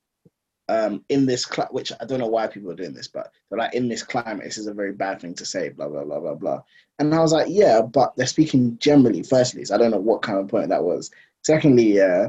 [0.68, 3.58] um in this cli- which I don't know why people are doing this, but they're
[3.58, 6.20] like in this climate, this is a very bad thing to say, blah blah blah
[6.20, 6.62] blah blah.
[6.98, 9.22] And I was like, yeah, but they're speaking generally.
[9.22, 11.10] Firstly, so I don't know what kind of point that was.
[11.42, 12.28] Secondly, yeah,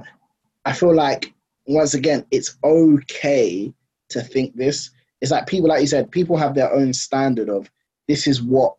[0.65, 1.33] I feel like
[1.67, 3.73] once again, it's okay
[4.09, 4.91] to think this.
[5.21, 7.69] It's like people, like you said, people have their own standard of
[8.07, 8.75] this is what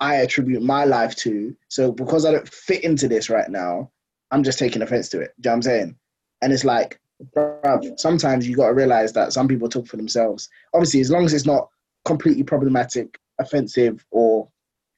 [0.00, 1.56] I attribute my life to.
[1.68, 3.90] So because I don't fit into this right now,
[4.30, 5.32] I'm just taking offense to it.
[5.40, 5.96] Do you know what I'm saying?
[6.40, 6.98] And it's like,
[7.34, 10.48] bruv, sometimes you got to realize that some people talk for themselves.
[10.74, 11.68] Obviously, as long as it's not
[12.04, 14.48] completely problematic, offensive, or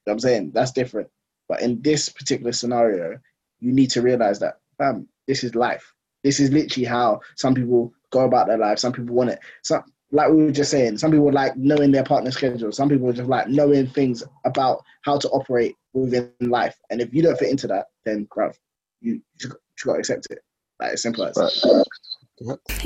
[0.05, 1.09] you know I'm saying, that's different.
[1.47, 3.19] But in this particular scenario,
[3.59, 5.93] you need to realize that, fam, this is life.
[6.23, 8.79] This is literally how some people go about their life.
[8.79, 9.39] Some people want it.
[9.63, 12.71] Some, like we were just saying, some people like knowing their partner's schedule.
[12.71, 16.77] Some people just like knowing things about how to operate within life.
[16.89, 18.55] And if you don't fit into that, then bruv,
[19.01, 19.49] you you
[19.83, 20.39] got to accept it.
[20.79, 21.87] Like simple as that.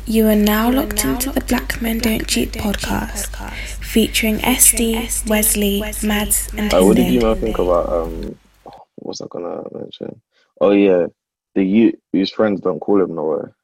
[0.06, 6.54] You are now locked into the Black Men Don't Cheat podcast, featuring SD, Wesley, Mads,
[6.56, 7.42] and Uh, what did you Tunde.
[7.42, 8.38] think about um?
[8.64, 10.22] What was I gonna mention?
[10.62, 11.08] Oh yeah,
[11.56, 13.56] the youth whose friends don't call him nowhere.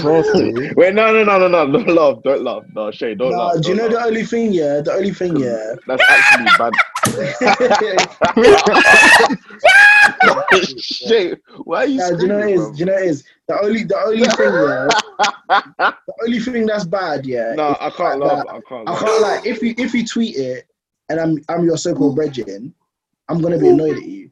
[0.00, 3.36] Firstly, Wait, no, no, no, no, no, don't laugh, don't laugh, no, Shay, don't No,
[3.38, 3.62] laugh.
[3.62, 4.52] do you know don't the only thing?
[4.52, 5.36] Yeah, the only thing.
[5.36, 5.74] Yeah.
[5.86, 6.72] That's actually bad.
[10.78, 11.98] Shay, why are you?
[11.98, 12.70] No, do you know what is?
[12.70, 13.24] Do you know it is?
[13.48, 14.88] The only, the only thing, yeah,
[16.06, 17.54] the only thing that's bad, yeah.
[17.54, 18.44] No, I can't laugh.
[18.48, 18.88] I can't.
[18.88, 20.66] I can't like if you if you tweet it
[21.08, 22.74] and I'm I'm your so-called brethren,
[23.28, 24.30] I'm gonna be annoyed at you.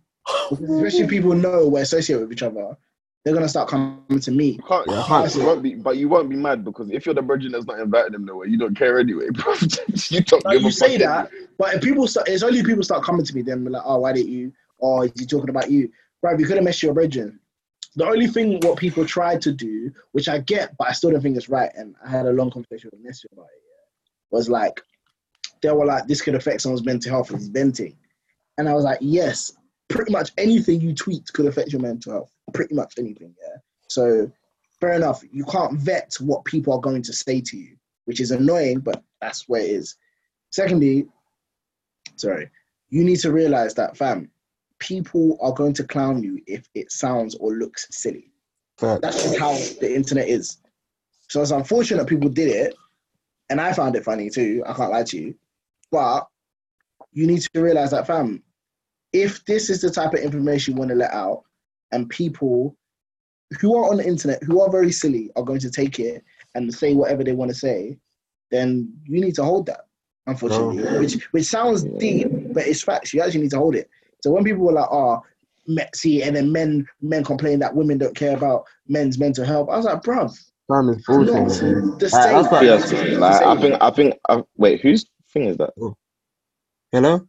[0.53, 2.77] Especially people know we're associated with each other.
[3.25, 4.53] They're gonna start coming to me.
[4.53, 6.91] You can't, Yeah, you can't- can't you won't be, but you won't be mad because
[6.91, 9.53] if you're the virgin that's not inviting them nowhere, you don't care anyway, bro.
[10.09, 12.63] you don't Like, give you a say fuck that, but if people start, it's only
[12.63, 14.53] people start coming to me then be like, oh, why didn't you?
[14.81, 15.91] Oh, or is he talking about you?
[16.23, 17.39] Bro, you could have messed your brethren.
[17.97, 21.21] The only thing what people tried to do, which I get, but I still don't
[21.21, 24.49] think it's right, and I had a long conversation with Nessie about it, yeah, was
[24.49, 24.81] like,
[25.61, 27.97] they were like, this could affect someone's mental health, it's venting.
[28.59, 29.53] And I was like, yes,
[29.89, 32.31] pretty much anything you tweet could affect your mental health.
[32.53, 33.57] Pretty much anything, yeah.
[33.89, 34.31] So
[34.81, 35.23] fair enough.
[35.31, 39.03] You can't vet what people are going to say to you, which is annoying, but
[39.21, 39.97] that's where it is.
[40.51, 41.07] Secondly,
[42.17, 42.51] sorry,
[42.89, 44.31] you need to realize that, fam,
[44.79, 48.33] people are going to clown you if it sounds or looks silly.
[48.79, 50.57] That's just how the internet is.
[51.29, 52.75] So it's unfortunate people did it,
[53.51, 54.65] and I found it funny too.
[54.67, 55.35] I can't lie to you,
[55.93, 56.27] but
[57.13, 58.43] you need to realize that, fam,
[59.13, 61.45] if this is the type of information you want to let out,
[61.93, 62.77] and people
[63.61, 66.23] who are on the internet who are very silly are going to take it
[66.55, 67.99] and say whatever they want to say,
[68.51, 69.83] then you need to hold that.
[70.27, 73.13] Unfortunately, oh, which which sounds deep, but it's facts.
[73.13, 73.89] You actually need to hold it.
[74.23, 75.23] So when people were like, ah, "Oh,
[75.67, 79.69] me- see," and then men men complain that women don't care about men's mental health,
[79.71, 80.37] I was like, "Bruv,
[80.69, 81.63] Fam is not bullshit.
[81.63, 81.99] man.
[81.99, 85.47] the Alright, same." that's what- like, the I think, I think, I, wait, whose thing
[85.47, 85.73] is that?
[85.81, 85.97] Oh.
[86.93, 87.21] Hello?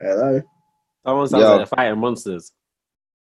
[0.00, 0.40] Hello.
[1.06, 1.48] Someone sounds Yeah.
[1.48, 2.52] like they're fighting monsters.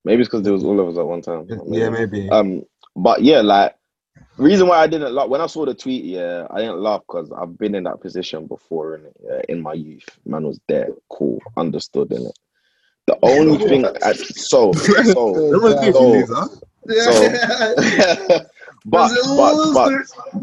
[0.07, 1.49] Maybe it's because there was all of us at one time.
[1.67, 2.31] Yeah, maybe.
[2.31, 2.63] Um,
[2.95, 3.75] but yeah, like
[4.39, 7.33] reason why I didn't laugh when I saw the tweet, yeah, I didn't laugh because
[7.33, 10.09] I've been in that position before in yeah, in my youth.
[10.25, 12.39] Man was there, cool, understood in it.
[13.07, 16.49] The only thing, I, so so, Remember this, so, Lisa?
[18.87, 19.93] but but but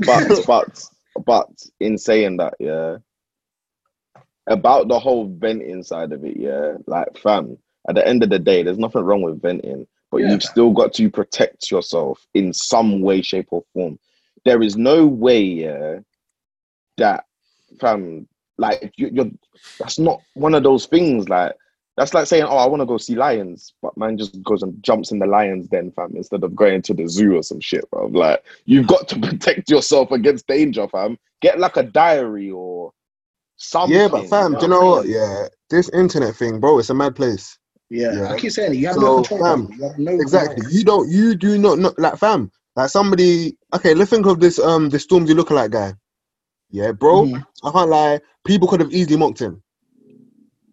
[0.06, 0.86] but but
[1.26, 1.47] but
[1.80, 2.97] in saying that, yeah,
[4.45, 7.58] about the whole venting side of it, yeah, like fam,
[7.89, 10.32] at the end of the day, there's nothing wrong with venting, but Yeah.
[10.32, 14.00] you've still got to protect yourself in some way, shape, or form.
[14.46, 16.00] There is no way, yeah,
[16.98, 17.26] that
[17.80, 19.32] fam, like you, you're
[19.80, 21.54] that's not one of those things, like.
[21.96, 24.82] That's like saying, "Oh, I want to go see lions," but man just goes and
[24.82, 27.88] jumps in the lions den, fam, instead of going to the zoo or some shit,
[27.91, 28.08] bro.
[28.08, 31.19] Like, you've got to protect yourself against danger, fam.
[31.41, 32.93] Get like a diary or
[33.58, 33.96] something.
[33.96, 35.08] Yeah, but fam, do you know what?
[35.08, 37.60] Yeah, this internet thing, bro, it's a mad place.
[37.93, 38.32] Yeah, Yeah.
[38.32, 38.77] I keep saying it.
[38.77, 39.39] You have So, no control.
[39.43, 39.69] fam.
[39.77, 40.56] You have no Exactly.
[40.56, 40.73] control.
[40.73, 41.10] You don't.
[41.12, 41.93] You do not know.
[41.99, 42.51] Like, fam.
[42.75, 43.56] Like somebody.
[43.75, 44.58] Okay, let's think of this.
[44.58, 45.93] Um, the Stormzy lookalike guy.
[46.71, 47.25] Yeah, bro.
[47.25, 47.45] Mhm.
[47.63, 48.19] I can't lie.
[48.45, 49.62] People could have easily mocked him.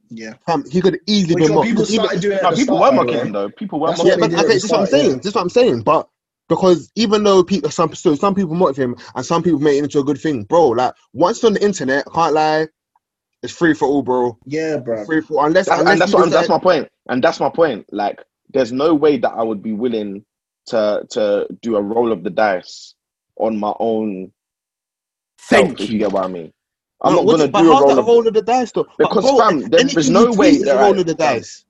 [0.09, 0.35] Yeah.
[0.47, 1.69] Fam, he could have easily Which been one mocked.
[1.69, 3.27] people 'Cause even- doing at No, people start, were by mocking way.
[3.27, 3.49] him though.
[3.51, 5.11] People were That's mocking yeah, but they did at okay, this is what I'm saying.
[5.11, 5.17] yeah.
[5.17, 5.81] This is what I'm saying.
[5.83, 6.09] But
[6.49, 9.85] because even though people, some so some people mocked him and some people made it
[9.85, 10.69] into a good thing, bro.
[10.71, 12.69] Like once on the internet, I can't lie,
[13.43, 14.39] it's free for all, bro.
[14.47, 15.05] Yeah, bro.
[15.05, 16.89] Free for unless That- unless and that's what I'm, that's my point.
[17.09, 17.87] And that's my point.
[17.93, 18.23] Like,
[18.53, 20.25] there's no way that I would be willing
[20.67, 22.95] to to do a roll of the dice
[23.37, 24.33] on my own.
[25.39, 25.99] self, Thank if you you.
[26.01, 26.53] get what I mean.
[27.03, 28.43] I'm No, not gonna it- do a how's roll that a of roll of the
[28.43, 28.87] dice though?
[28.99, 31.15] Because, bro, fam, there- there's no way tweet is a that roll I- of the
[31.15, 31.65] dice.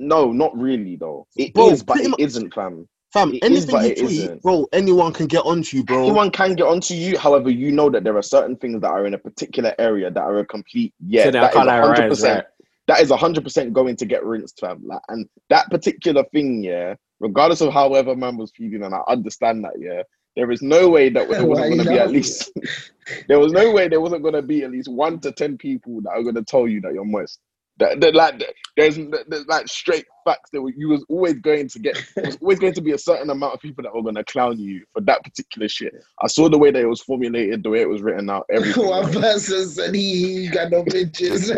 [0.00, 1.28] no, not really though.
[1.36, 2.88] It is, Bro, but pretty it much- isn't, fam.
[3.12, 6.02] Fam, It is, anything but you tweet, bro, anyone can get onto you, bro.
[6.02, 7.18] Anyone can get onto you.
[7.18, 10.22] However, you know that there are certain things that are in a particular area that
[10.22, 11.24] are a complete yeah.
[11.24, 12.46] So that is can't lie, right, hundred percent.
[12.88, 14.80] That is hundred percent going to get rinsed, fam.
[14.86, 16.94] Like, and that particular thing, yeah.
[17.20, 20.02] Regardless of however man was feeling, and I understand that, yeah.
[20.34, 22.50] There is no way that there wasn't going to be at least.
[23.28, 26.00] there was no way there wasn't going to be at least one to ten people
[26.02, 27.40] that are going to tell you that you're moist.
[27.78, 28.42] That, that like
[28.76, 28.96] there's,
[29.28, 31.96] there's like straight facts that you was always going to get.
[32.14, 34.24] There was always going to be a certain amount of people that were going to
[34.24, 35.94] clown you for that particular shit.
[36.20, 38.86] I saw the way that it was formulated, the way it was written out, everything.
[38.88, 41.48] One person said he, he got no bitches.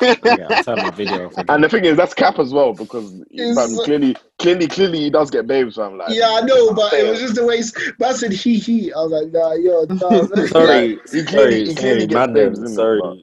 [0.00, 1.30] Yeah, I'll turn my video.
[1.48, 5.10] And the thing is, that's cap as well because It's- fam, clearly, clearly, clearly, he
[5.10, 5.96] does get babes, fam.
[5.98, 7.62] Like, yeah, I know, but it was just the way.
[7.98, 8.92] Man said he he.
[8.92, 10.46] I was like, nah, yo, nah.
[10.48, 13.16] sorry, Like, he clearly- sorry, he clearly sorry, gets madam, babes, innit, sorry, but-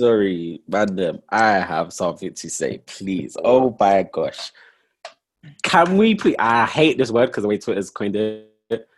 [0.00, 1.20] sorry, madam.
[1.28, 3.36] I have something to say, please.
[3.44, 4.50] Oh my gosh,
[5.62, 6.36] can we please?
[6.38, 8.88] I hate this word because the way Twitter's coined it,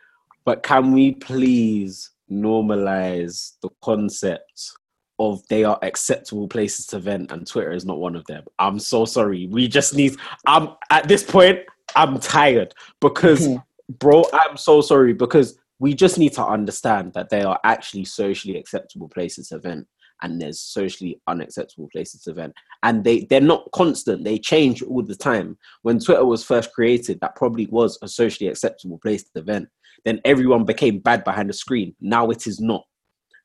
[0.45, 4.73] but can we please normalize the concept
[5.19, 8.45] of they are acceptable places to vent, and Twitter is not one of them?
[8.59, 9.49] I'm so sorry.
[9.49, 10.17] We just need.
[10.47, 11.61] I'm at this point.
[11.97, 13.49] I'm tired because
[13.99, 18.57] bro, I'm so sorry because we just need to understand that they are actually socially
[18.57, 19.88] acceptable places to vent
[20.22, 25.02] and there's socially unacceptable places to vent and they they're not constant they change all
[25.02, 29.42] the time when twitter was first created that probably was a socially acceptable place to
[29.42, 29.68] vent
[30.04, 32.85] then everyone became bad behind the screen now it is not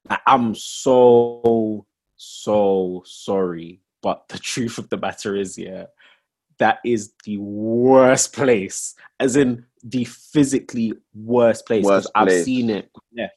[0.09, 1.85] Like, i'm so
[2.15, 5.85] so sorry but the truth of the matter is yeah
[6.59, 11.85] that is the worst place as in the physically worst place.
[11.85, 12.45] Worst I've place.
[12.45, 13.27] seen it yeah,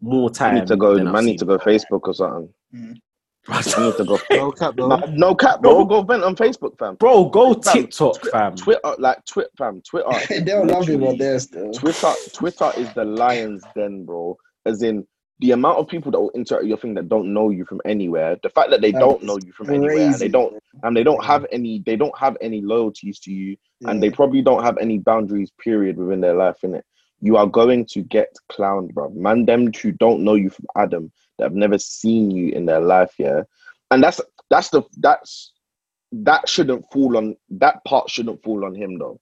[0.00, 0.98] more I need to go.
[0.98, 2.52] I've need to go Facebook or something.
[3.48, 4.18] I need to go.
[4.30, 4.88] No cap, bro.
[4.88, 5.84] no, no cap, bro.
[5.84, 6.96] Go vent on Facebook, fam.
[6.96, 8.54] Bro, go Fam, TikTok, Twi- fam.
[8.56, 9.82] Twitter, like Twitter, fam.
[9.82, 10.40] Twitter.
[10.44, 11.72] They'll love you on there still.
[11.72, 14.36] Twitter, Twitter is the lion's den, bro.
[14.66, 15.06] As in
[15.40, 17.80] the amount of people that will interact with your thing that don't know you from
[17.86, 18.36] anywhere.
[18.42, 21.02] The fact that they That don't know you from anywhere, and they don't, and they
[21.02, 23.56] don't have any, they don't have any loyalties to you,
[23.86, 25.50] and they probably don't have any boundaries.
[25.58, 26.84] Period within their life, in it.
[27.22, 29.10] You are going to get clowned, bro.
[29.10, 32.80] Man, them who don't know you from Adam, that have never seen you in their
[32.80, 33.42] life, yeah.
[33.90, 35.52] And that's that's the that's
[36.12, 39.20] that shouldn't fall on that part shouldn't fall on him though.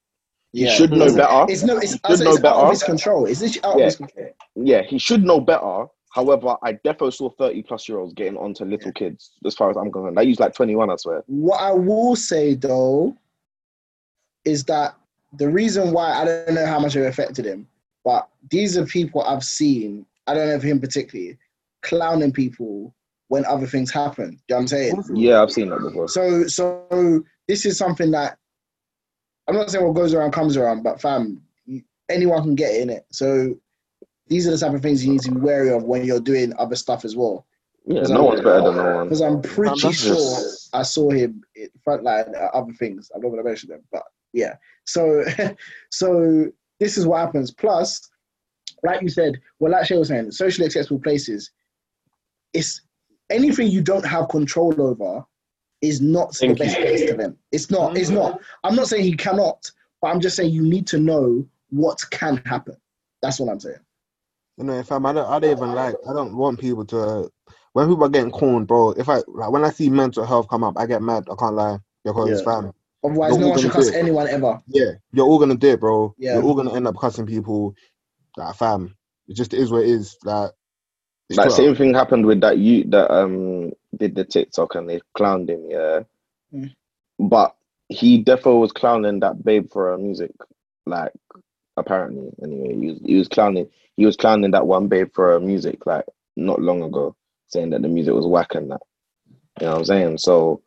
[0.53, 0.71] He Yeah.
[0.73, 1.53] should know It's- better.
[1.53, 2.55] It's no, it's, He should know it's out better.
[2.57, 3.27] of his control.
[3.27, 3.85] It's literally out Yeah.
[3.85, 4.29] of his control.
[4.57, 5.87] yeah, he should know better.
[6.11, 9.77] However, I definitely saw 30 plus year olds getting onto little kids, as far as
[9.77, 10.19] I'm concerned.
[10.19, 11.23] I use like 21, I swear.
[11.27, 13.15] What I will say though
[14.47, 14.95] is that
[15.35, 17.69] the reason why I don't know how much it affected him,
[18.05, 20.07] but these are people I've seen.
[20.27, 21.37] I don't know him particularly
[21.83, 22.95] clowning people
[23.29, 24.31] when other things happen.
[24.31, 25.03] Do you know what I'm saying?
[25.15, 26.09] Yeah, I've seen that before.
[26.09, 28.39] So, so this is something that
[29.47, 31.43] I'm not saying what goes around comes around, but fam,
[32.09, 33.07] anyone can get in it.
[33.11, 33.55] So
[34.29, 36.53] these are the type of things you need to be wary of when you're doing
[36.59, 37.47] other stuff as well.
[37.87, 39.05] Yeah, Because no I'm- one's better than no one.
[39.07, 43.11] Because I'm pretty that's sure just- I saw him in frontline at other things.
[43.15, 44.03] I'm not going to mention them, but
[44.35, 44.57] yeah.
[44.85, 45.25] So,
[45.91, 46.47] so
[46.81, 47.51] this is what happens.
[47.51, 48.07] Plus,
[48.83, 51.51] like you said, well, like Shay was saying, socially acceptable places.
[52.53, 52.83] It's
[53.31, 55.25] anything you don't have control over
[55.81, 57.37] is not Thank the best place to them.
[57.53, 57.91] It's not.
[57.91, 57.97] Mm-hmm.
[57.99, 58.41] It's not.
[58.65, 62.39] I'm not saying he cannot, but I'm just saying you need to know what can
[62.47, 62.77] happen.
[63.23, 63.79] That's what I'm saying.
[64.57, 65.95] You know, fam, I don't, I don't even like.
[66.09, 67.31] I don't want people to.
[67.75, 68.91] When people are getting corned, bro.
[68.91, 71.27] If I like when I see mental health come up, I get mad.
[71.31, 72.45] I can't lie because, Yeah.
[72.45, 72.73] fam,
[73.05, 74.61] Otherwise, You're no all one should gonna do cuss anyone ever.
[74.67, 76.15] yeah, you're all gonna do it, bro.
[76.19, 76.35] Yeah.
[76.35, 77.75] You're all gonna end up cussing people.
[78.37, 78.97] Like, fam,
[79.29, 80.17] it just is what it is.
[80.25, 80.51] Like,
[81.29, 81.63] it's Like Twitter.
[81.63, 85.67] same thing happened with that you that um did the TikTok and they clowned him,
[85.69, 86.01] yeah.
[86.53, 86.75] Mm.
[87.19, 87.55] But
[87.89, 90.33] he defo was clowning that babe for her music,
[90.87, 91.13] like
[91.77, 92.31] apparently.
[92.43, 95.85] Anyway, he was he was clowning he was clowning that one babe for her music
[95.87, 96.05] like
[96.37, 97.17] not long ago,
[97.49, 98.81] saying that the music was whack and that.
[99.61, 100.19] You know what I'm saying?
[100.19, 100.63] So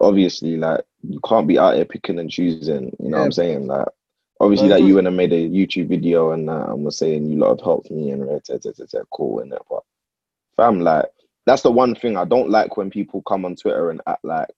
[0.00, 2.94] obviously, like you can't be out here picking and choosing.
[3.00, 3.66] You know what I'm saying?
[3.66, 3.88] Like
[4.40, 7.50] obviously, that it's you and made a YouTube video and uh, was saying you lot
[7.50, 9.62] have helped me and tah, cool and that.
[9.68, 9.82] But
[10.56, 11.06] fam, like
[11.46, 14.48] that's the one thing I don't like when people come on Twitter and act like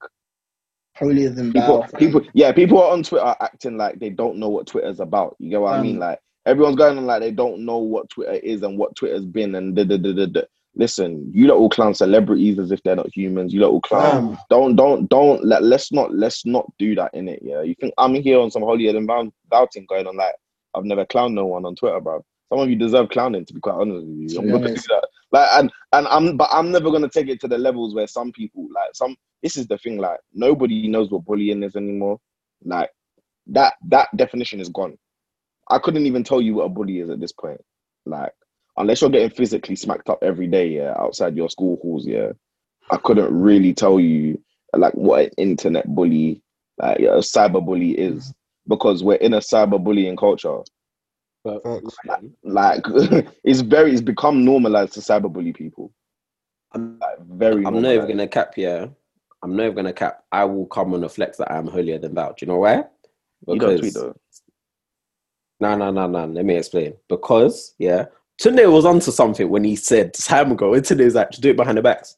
[0.97, 1.99] Holier than people thou.
[1.99, 5.37] people yeah people are on Twitter acting like they don't know what Twitter's about.
[5.39, 5.97] You get what I mean?
[5.97, 9.27] Um, Like everyone's going on like they don't know what Twitter is and what Twitter's
[9.27, 10.27] been and da da da da.
[10.27, 10.43] da.
[10.79, 13.53] Listen, you lot all clown celebrities as if they're not humans.
[13.53, 14.37] You lot all clown.
[14.37, 17.41] Fam, Don't don't don't let let's not let's not do that in it.
[17.43, 20.35] Yeah, you think I'm here on some holier than thou thing going on like
[20.75, 22.23] I've never clowned no one on Twitter, bro.
[22.51, 24.39] Some of you deserve clowning, to be quite honest with you.
[24.39, 25.09] I'm gonna do that.
[25.33, 28.33] Like and and I'm but I'm never gonna take it to the levels where some
[28.33, 32.19] people like some this is the thing, like nobody knows what bullying is anymore.
[32.65, 32.91] Like
[33.49, 34.97] that that definition is gone.
[35.69, 37.61] I couldn't even tell you what a bully is at this point.
[38.05, 38.33] Like,
[38.77, 42.31] unless you're getting physically smacked up every day, yeah, outside your school halls, yeah.
[42.91, 44.41] I couldn't really tell you
[44.75, 46.43] like what an internet bully,
[46.79, 48.33] like a cyber bully is.
[48.69, 50.59] Because we're in a cyber bullying culture.
[51.47, 52.25] But Facts.
[52.43, 52.83] Like
[53.45, 55.93] it's very it's become normalized to cyberbully people.
[56.73, 58.55] I'm, Like very I'm not even gonna cap.
[58.57, 58.87] Yeah,
[59.43, 60.25] I'm not even gonna cap.
[60.33, 62.29] I will come on the flex that I'm holier than thou.
[62.31, 62.85] Do you know why?
[63.47, 64.17] You don't tweet though.
[65.61, 66.27] No, no, no, no.
[66.27, 66.95] Let me explain.
[67.09, 68.07] Because yeah,
[68.43, 70.75] Tunde was onto something when he said time ago.
[70.75, 72.17] And Tunde was like, to do it behind the backs,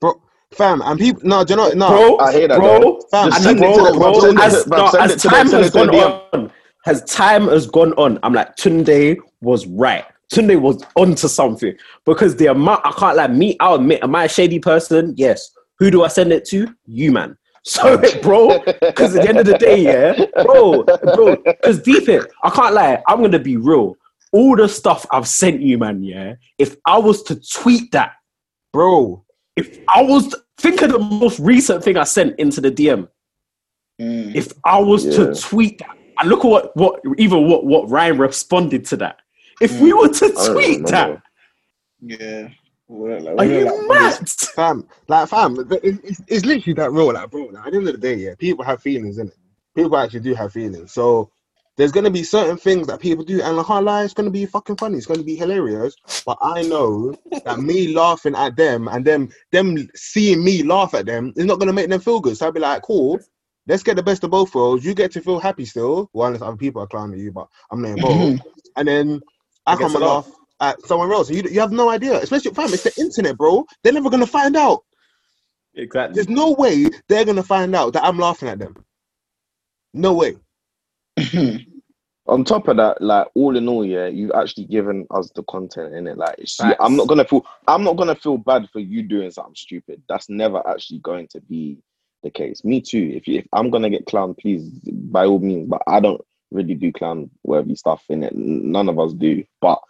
[0.00, 0.20] bro,
[0.52, 1.22] fam, and people.
[1.24, 1.68] No, do you know?
[1.70, 2.18] No, bro.
[2.18, 2.80] I hear that, bro.
[2.80, 3.00] though.
[3.10, 5.10] Fam, and send bro, to the- bro, send it to- as, bro, no, send as
[5.12, 6.52] it to the- time send has it to the gone on,
[6.86, 10.04] as time has gone on, I'm like Tunde was right.
[10.32, 13.56] Tunde was onto something because the amount I can't like me.
[13.60, 15.14] I'll admit, am I a shady person?
[15.16, 15.50] Yes.
[15.78, 16.74] Who do I send it to?
[16.86, 17.36] You, man.
[17.64, 22.24] So, bro, because at the end of the day, yeah, bro, bro, because deep it,
[22.42, 23.02] I can't lie.
[23.06, 23.94] I'm gonna be real.
[24.32, 26.36] All the stuff I've sent you, man, yeah.
[26.56, 28.12] If I was to tweet that,
[28.72, 29.22] bro.
[29.56, 33.08] if I was to, think of the most recent thing I sent into the DM.
[34.00, 34.34] Mm.
[34.34, 35.12] If I was Yeah.
[35.16, 39.20] to tweet that, and look at what what even what what Ryan responded to that.
[39.60, 41.18] If we mm, were to tweet that,
[42.00, 42.50] Yeah.
[42.88, 44.28] We're like- are we're you like mad?
[44.54, 47.44] Fam, like fam, it- it- it's, it's literally that real, like bro.
[47.46, 49.36] Like, at the end of the day, yeah, people have feelings in it.
[49.76, 50.92] People actually do have feelings.
[50.92, 51.30] So
[51.76, 54.46] there's gonna be certain things that people do, and I can't lie, it's gonna be
[54.46, 54.98] fucking funny.
[54.98, 55.96] It's gonna be hilarious.
[56.26, 57.14] But I know
[57.44, 61.60] that me laughing at them and them them seeing me laugh at them is not
[61.60, 62.36] gonna make them feel good.
[62.38, 63.20] So I'll be like, cool.
[63.68, 64.84] Let's get the best of both worlds.
[64.84, 67.82] You get to feel happy still, well, unless other people are clowning you, but I'm
[67.82, 68.18] not involved.
[68.18, 68.48] Mm-hmm.
[68.76, 69.20] and then
[69.66, 71.30] I It gets come and laugh at someone else.
[71.30, 72.72] You, you have no idea, especially fam.
[72.72, 73.64] It's the internet, bro.
[73.82, 74.80] They're never gonna find out.
[75.74, 76.14] Exactly.
[76.14, 78.74] There's no way they're gonna find out that I'm laughing at them.
[79.94, 80.36] No way.
[82.26, 85.94] On top of that, like all in all, yeah, you've actually given us the content
[85.94, 86.18] in it.
[86.18, 89.54] Like, it's- I'm not gonna feel, I'm not gonna feel bad for you doing something
[89.54, 90.02] stupid.
[90.10, 91.78] That's never actually going to be
[92.28, 92.64] the case.
[92.64, 93.12] Me too.
[93.14, 94.68] If you, if I'm gonna get clown, please,
[95.10, 95.68] by all means.
[95.68, 96.20] But I don't
[96.50, 98.34] really do clown worthy stuff in it.
[98.34, 99.44] None of us do.
[99.60, 99.80] But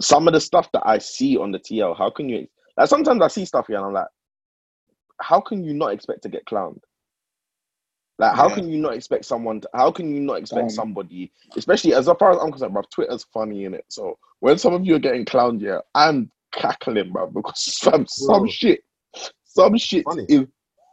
[0.00, 2.46] some of the stuff that I see on the TL, how can you?
[2.76, 4.08] Like sometimes I see stuff here and I'm like,
[5.20, 6.80] how can you not expect to get clowned?
[8.18, 8.54] Like, how Yeah.
[8.54, 9.60] can you not expect someone?
[9.60, 12.82] To, how can you not expect Um, somebody, especially as far as I'm concerned, bro?
[12.90, 13.84] Twitter's funny in it.
[13.88, 18.48] So when some of you are getting clowned, yeah, I'm cackling, bro, because some some
[18.48, 18.80] shit,
[19.44, 20.24] some shit Funny.
[20.28, 20.46] is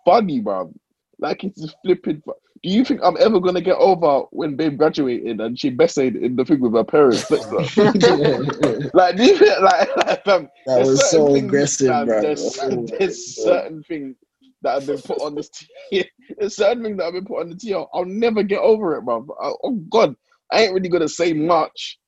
[0.05, 0.73] funny, bro.
[1.19, 2.21] Like it's just flipping.
[2.25, 2.33] fu-
[2.63, 6.35] Do you think I'm ever gonna get over when Babe graduated and she messaged in
[6.35, 7.29] the thing with her parents?
[7.29, 7.69] next to her?
[7.75, 12.21] that like, do you think, like, like um, fam, there's was so aggressive, bro.
[12.21, 14.17] There's, Oh, there's certain things
[14.63, 15.49] that have been put on this.
[15.49, 17.87] T- there's certain things that have been put on the TL.
[17.93, 19.27] I'll never get over it, bro.
[19.63, 20.15] Oh God,
[20.51, 21.99] I ain't really gonna say much,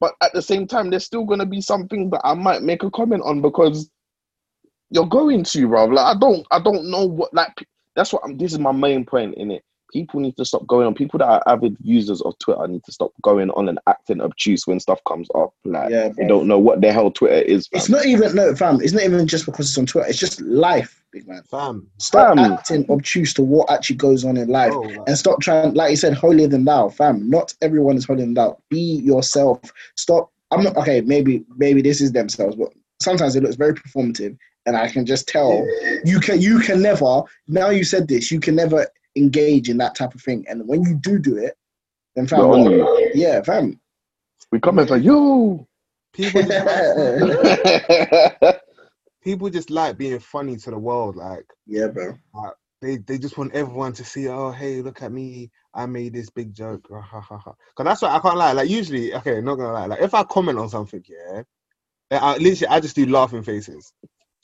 [0.00, 2.90] but at the same time, there's still gonna be something that I might make a
[2.90, 3.90] comment on because
[4.94, 5.86] you're going to, bro.
[5.86, 7.34] Like I don't, I don't know what.
[7.34, 7.66] Like
[7.96, 8.38] that's what I'm.
[8.38, 9.62] This is my main point in it.
[9.92, 10.94] People need to stop going on.
[10.94, 14.66] People that are avid users of Twitter need to stop going on and acting obtuse
[14.66, 15.52] when stuff comes up.
[15.64, 17.68] Like Yeah, they don't know what the hell Twitter is.
[17.72, 18.80] It's not even no, fam.
[18.80, 20.08] It's not even just because it's on Twitter.
[20.08, 21.42] It's just life, big man.
[21.50, 21.88] Fam.
[21.98, 22.52] Stop Fam.
[22.52, 25.74] acting obtuse to what actually goes on in life, Bro, like, and stop trying.
[25.74, 27.28] Like you said, holier than thou, fam.
[27.28, 28.58] Not everyone is holier than thou.
[28.70, 29.60] Be yourself.
[29.96, 30.32] Stop.
[30.50, 31.00] I'm not okay.
[31.02, 34.36] Maybe maybe this is themselves, but sometimes it looks very performative,
[34.66, 35.66] and I can just tell
[36.04, 37.22] you can you can never.
[37.48, 38.86] Now you said this, you can never
[39.16, 41.56] engage in that type of thing, and when you do do it,
[42.16, 43.10] then fam, They're on what- you.
[43.14, 43.80] yeah, fam.
[44.50, 45.66] We come and say, yo.
[46.12, 46.66] people just
[48.42, 48.60] like,
[49.22, 51.16] people just like being funny to the world.
[51.16, 52.16] Like yeah, bro.
[52.80, 55.50] they, they just want everyone to see, oh hey, look at me.
[55.74, 56.86] I made this big joke.
[56.90, 57.54] Ha, ha, ha, ha.
[57.74, 58.52] Cause that's what I can't lie.
[58.52, 59.86] Like usually, okay, not gonna lie.
[59.86, 61.42] Like if I comment on something, yeah,
[62.12, 63.92] I, literally I just do laughing faces.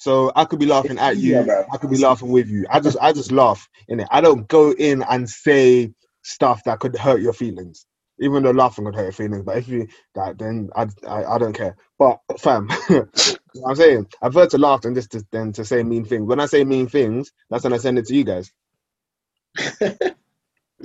[0.00, 1.46] So I could be laughing at you.
[1.46, 1.64] Yeah.
[1.72, 2.66] I could be laughing with you.
[2.70, 4.08] I just I just laugh in it.
[4.12, 5.94] I don't go in and say
[6.24, 7.86] stuff that could hurt your feelings.
[8.20, 11.38] Even though laughing could hurt your feelings, but if you that, then I, I, I
[11.38, 11.76] don't care.
[11.98, 13.08] But fam, you know
[13.54, 16.28] what I'm saying I've heard to laugh than just to, than to say mean things.
[16.28, 18.52] When I say mean things, that's when I send it to you guys.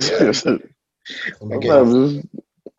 [1.52, 2.26] I get Fam, it's-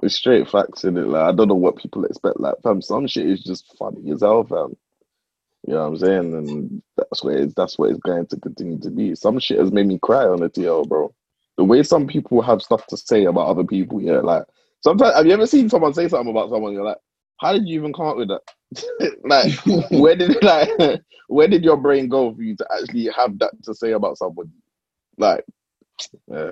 [0.04, 1.08] it's straight facts in it.
[1.08, 2.40] Like I don't know what people expect.
[2.40, 4.78] Like fam, some shit is just funny as hell, fam.
[5.68, 6.34] You know what I'm saying?
[6.34, 9.14] And that's what it's that's what it's going to continue to be.
[9.16, 11.14] Some shit has made me cry on the TL, bro.
[11.58, 14.20] The way some people have stuff to say about other people, yeah.
[14.20, 14.44] Like
[14.82, 16.72] sometimes have you ever seen someone say something about someone?
[16.72, 16.98] You're like,
[17.42, 19.18] how did you even come up with that?
[19.26, 20.70] like, where did like
[21.28, 24.50] where did your brain go for you to actually have that to say about somebody?
[25.18, 25.44] Like,
[26.32, 26.52] yeah.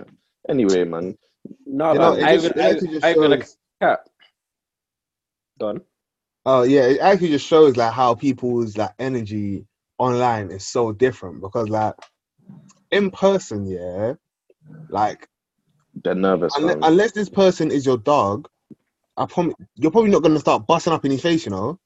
[0.49, 1.18] Anyway, man.
[1.66, 3.47] No, You know, I just- I, actually just I like
[3.82, 3.99] cat.
[5.57, 5.82] Done.
[6.46, 9.66] Oh yeah, it actually just shows like how people's like energy
[9.98, 11.96] online is so different because like
[12.91, 14.14] in person, yeah,
[14.89, 15.28] like
[16.04, 16.54] They're nervous.
[16.56, 18.48] unle- unless this person is your dog,
[19.18, 21.80] I promise you're probably not gonna start busting up in his face, you know.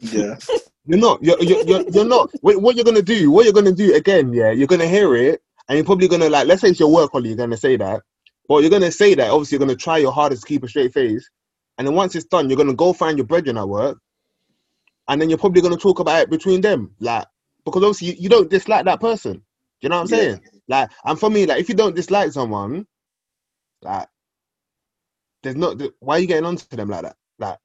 [0.00, 0.36] yeah.
[0.86, 1.22] You're not.
[1.22, 2.28] You're you're, you're, you're not.
[2.42, 3.30] Wait, what you're gonna do?
[3.30, 4.34] What you're gonna do again?
[4.34, 6.46] Yeah, you're gonna hear it, and you're probably gonna like.
[6.46, 7.28] Let's say it's your work colleague.
[7.28, 8.02] You're gonna say that,
[8.48, 9.30] but you're gonna say that.
[9.30, 11.26] Obviously, you're gonna try your hardest to keep a straight face,
[11.78, 13.98] and then once it's done, you're gonna go find your brethren at work,
[15.08, 17.26] and then you're probably gonna talk about it between them, like
[17.64, 19.34] because obviously you, you don't dislike that person.
[19.34, 19.40] Do
[19.82, 20.16] You know what I'm Yeah.
[20.18, 20.40] saying?
[20.68, 22.86] Like, and for me, like if you don't dislike someone,
[23.82, 24.08] like
[25.42, 25.80] there's not.
[26.00, 27.16] Why are you getting onto them like that?
[27.38, 27.58] Like,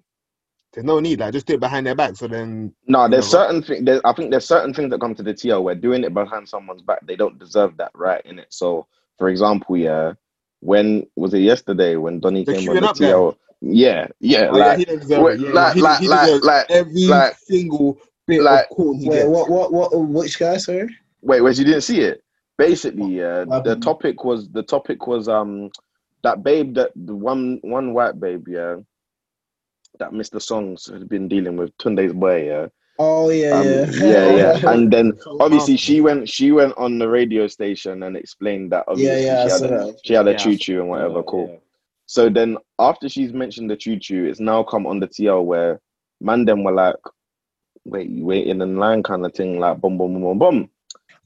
[0.73, 1.19] there's no need.
[1.19, 2.15] Like, just do it behind their back.
[2.15, 3.89] So then No, there's know, certain things.
[4.03, 6.81] I think there's certain things that come to the TL where doing it behind someone's
[6.81, 8.47] back, they don't deserve that right in it.
[8.49, 8.87] So,
[9.17, 10.13] for example, yeah,
[10.59, 13.31] when was it yesterday when Donny The came on the TL?
[13.31, 13.37] guy?
[13.63, 13.73] TL?
[13.73, 15.41] Yeah, yeah, Oh, yeah, like, he don't deserve wait, it.
[15.47, 17.97] Yeah, like, he, like, he like, like, every like- single
[18.27, 20.57] bit like- of corn Wait, what, what, what, which guy?
[20.57, 20.95] Sorry.
[21.21, 22.23] wait, wait, you didn't see it?
[22.57, 25.69] Basically, yeah, What the topic was the topic was um
[26.23, 28.75] that babe that the one one white babe, yeah,
[29.99, 30.41] that Mr.
[30.41, 32.67] Songs had been dealing with Tunde's boy, yeah.
[33.01, 34.59] Oh yeah, Um, yeah, yeah, yeah.
[34.73, 39.23] And then obviously she went she went on the radio station and explained that obviously
[39.25, 39.57] yeah, yeah.
[39.57, 39.99] She, had a, that.
[40.03, 41.61] she had a Yeah, choo choo and whatever, Yeah, cool.
[42.17, 42.25] Yeah.
[42.25, 45.79] So then after she's mentioned the choo choo, it's now come on the TL where
[46.21, 46.95] man them were like,
[47.85, 50.69] wait, you waiting in line kind of thing, like boom boom boom boom boom.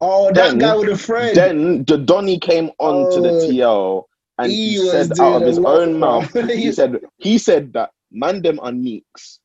[0.01, 1.35] Oh, that Then- guy with a friend.
[1.37, 4.03] Then the Donny came on to the Oh, TL
[4.39, 6.21] and he, he said out of his own bro.
[6.21, 9.39] mouth, he said he said that man them are neeks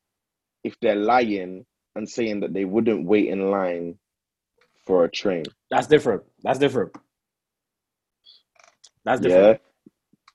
[0.63, 1.65] if they're lying
[1.95, 3.97] and saying that they wouldn't wait in line
[4.85, 5.43] for a train.
[5.71, 6.23] That's different.
[6.43, 6.95] That's different.
[9.05, 9.27] That's Yeah.
[9.29, 9.61] different.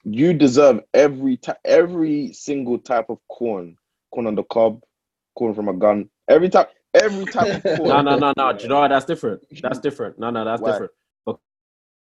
[0.05, 3.77] You deserve every ti every single type of corn.
[4.13, 4.83] Corn on the cob,
[5.37, 6.09] corn from a gun.
[6.29, 7.89] Every type every type of corn.
[7.89, 8.53] No, no, no, no.
[8.53, 8.89] Do you know what?
[8.89, 9.43] That's different.
[9.63, 10.19] That's different.
[10.19, 10.71] No, no, that's Why?
[10.73, 10.93] different.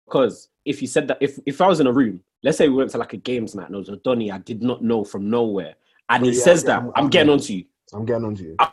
[0.05, 2.75] Because if you said that, if if I was in a room, let's say we
[2.75, 5.03] went to like a games night, and there was a Donny I did not know
[5.03, 5.75] from nowhere,
[6.09, 7.65] and Oh, he yeah, says yeah, that, I'm- I'm I'm- getting onto you.
[7.93, 8.55] I'm getting on to you.
[8.59, 8.69] I'm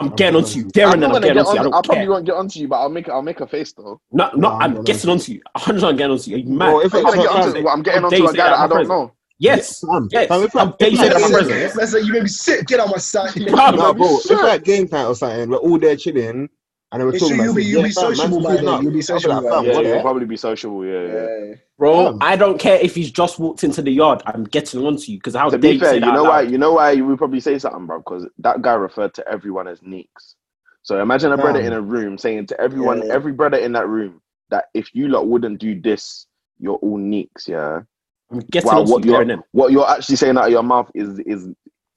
[0.00, 0.64] I'm getting getting onto you.
[0.64, 1.58] onto There I'm and then I'm getting get onto you.
[1.58, 1.88] I don't I'll care.
[1.94, 4.00] probably won't get onto you, but I'll make I'll make a face though.
[4.12, 5.40] No, no, No, I'm I'm getting getting onto onto you.
[5.54, 6.36] 100 I'm getting onto you.
[6.36, 6.70] Are you mad?
[6.70, 8.36] Bro, if I'm it's gonna get onto well, I'm getting I'll onto a guy that
[8.36, 8.88] that I don't presence.
[8.88, 9.12] know.
[9.40, 9.80] Yes.
[9.80, 10.28] fam, Yes.
[10.28, 11.76] fam, if I'm like- dare if you say like that in my games- presence.
[11.76, 12.66] Let's say you made me sick.
[12.66, 13.30] Get out my side.
[13.32, 14.42] Fam, No, bro, if Sure.
[14.44, 16.48] like game night or something, we're all there chilling,
[16.90, 17.70] and then we're talking true, about you'll be- shit.
[17.70, 19.80] you'll Yeah, be fam, man's sociable by cooling then, you'll be sociable like, by Yeah,
[19.94, 20.84] you'll probably be sociable.
[20.86, 21.26] Yeah, yeah.
[21.48, 21.54] Yeah.
[21.78, 22.18] Bro, Fam.
[22.22, 24.22] I don't care if he's just walked into the yard.
[24.26, 26.42] I'm getting onto you because how To dare be fair, say you know why?
[26.42, 26.50] loud?
[26.50, 27.98] You know why you would probably say something, bro?
[27.98, 30.34] Because that guy referred to everyone as neeks.
[30.82, 33.12] So imagine a brother in a room saying to everyone, Yeah.
[33.12, 36.26] every brother in that room, that if you lot wouldn't do this,
[36.58, 37.46] you're all neeks.
[37.46, 37.82] Yeah.
[38.30, 40.62] I'm getting Wow, what you there you're and what you're actually saying out of your
[40.62, 41.48] mouth is is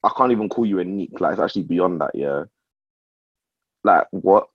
[0.04, 1.18] I can't even call you a neek.
[1.20, 2.10] Like it's actually beyond that.
[2.14, 2.44] Yeah.
[3.84, 4.48] Like what?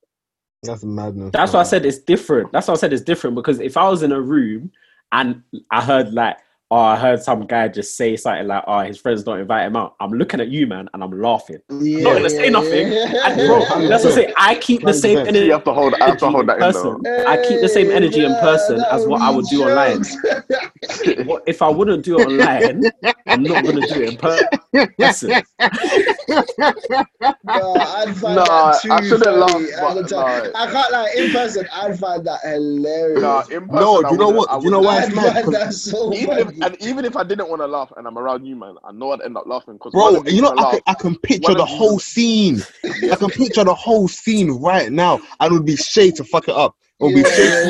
[0.63, 1.31] That's madness.
[1.33, 1.59] That's bro.
[1.59, 2.51] why I said it's different.
[2.51, 4.71] That's why I said it's different because if I was in a room
[5.11, 6.37] and I heard like,
[6.69, 9.75] oh, I heard some guy just say something like, oh, his friends don't invite him
[9.75, 9.95] out.
[9.99, 11.61] I'm looking at you, man, and I'm laughing.
[11.69, 12.91] Yeah, not gonna say yeah, nothing.
[12.91, 13.29] yeah.
[13.29, 14.33] And bro, that's what I say.
[14.37, 15.45] I keep the same energy.
[15.45, 15.93] You have to hold.
[15.95, 17.01] I have to hold that in person.
[17.03, 17.25] though.
[17.25, 20.03] I keep the same energy in person as what I would do be online.
[20.87, 21.25] jokes.
[21.25, 22.83] What if I wouldn't do it online?
[23.27, 24.47] I'm not gonna do it in person.
[26.29, 30.51] Nah, I'd find Nah, that too I shouldn't laugh, at but, time.
[30.55, 31.67] I can't like in person.
[31.73, 33.21] I'd find that hilarious.
[33.21, 34.59] Nah, in person, No, do you know what?
[34.59, 35.45] Do you know why I'd it's mad?
[35.47, 36.59] that so Even if funny.
[36.61, 39.11] and even if I didn't want to laugh and I'm around you, man, I know
[39.11, 41.69] I'd end up laughing because Bro, you know, I can, I can picture the of
[41.69, 42.63] you- whole scene.
[43.11, 46.47] I can picture the whole scene right now, and it would be Shay to fuck
[46.47, 46.75] it up.
[46.99, 47.69] It would be Shay.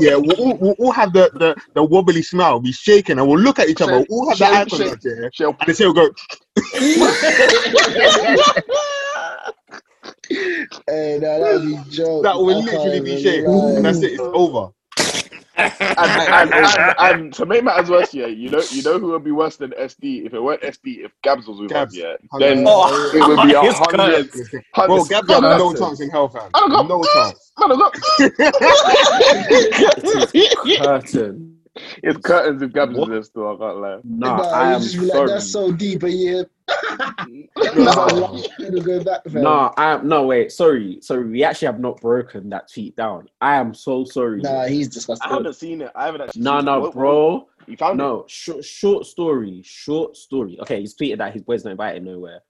[0.00, 3.38] yeah, we'll, we'll all have the, the, the wobbly smile, we'll be shaking, and we'll
[3.38, 4.04] look at each other.
[4.08, 5.28] We'll all have the eye contact, yeah.
[5.32, 6.10] She'll And the will go,
[10.88, 12.24] hey, no, that'd be joke.
[12.24, 14.72] that will literally be shaking, And that's it, it's over.
[15.58, 15.72] And,
[16.52, 19.32] and, and, and to make matters worse, yeah, you know, you know who would be
[19.32, 21.92] worse than SD if it weren't SD if Gabs was with Gabs.
[21.94, 22.14] us, yeah.
[22.32, 24.30] Oh, then Oh, it would be a his hundred.
[24.32, 24.60] Bro,
[25.04, 26.50] hundred- Gabby have no chance in hell, fam.
[26.54, 27.04] I don't No know.
[27.14, 27.52] chance.
[27.58, 27.94] Man, I got-
[31.02, 31.57] Curtain.
[32.02, 33.08] It's curtains if Gabs is What?
[33.34, 33.48] there.
[33.48, 33.98] I can't lie.
[34.04, 35.28] Nah, Nah, I am just be like, sorry.
[35.28, 36.42] that's so deep, and yeah.
[37.76, 38.38] Nah.
[38.80, 39.26] go back.
[39.26, 40.52] No, I am no wait.
[40.52, 41.24] Sorry, sorry.
[41.28, 43.28] We actually have not broken that tweet down.
[43.40, 44.40] I am so sorry.
[44.42, 45.30] Nah, he's disgusting.
[45.30, 45.90] I haven't seen it.
[45.94, 46.42] I haven't actually.
[46.42, 46.92] no, seen no, it.
[46.92, 47.32] Bro.
[47.34, 48.02] what- You found it?
[48.02, 49.60] No, short, short story.
[49.64, 50.58] Short story.
[50.60, 52.40] Okay, he's tweeted that his boy's not invited nowhere.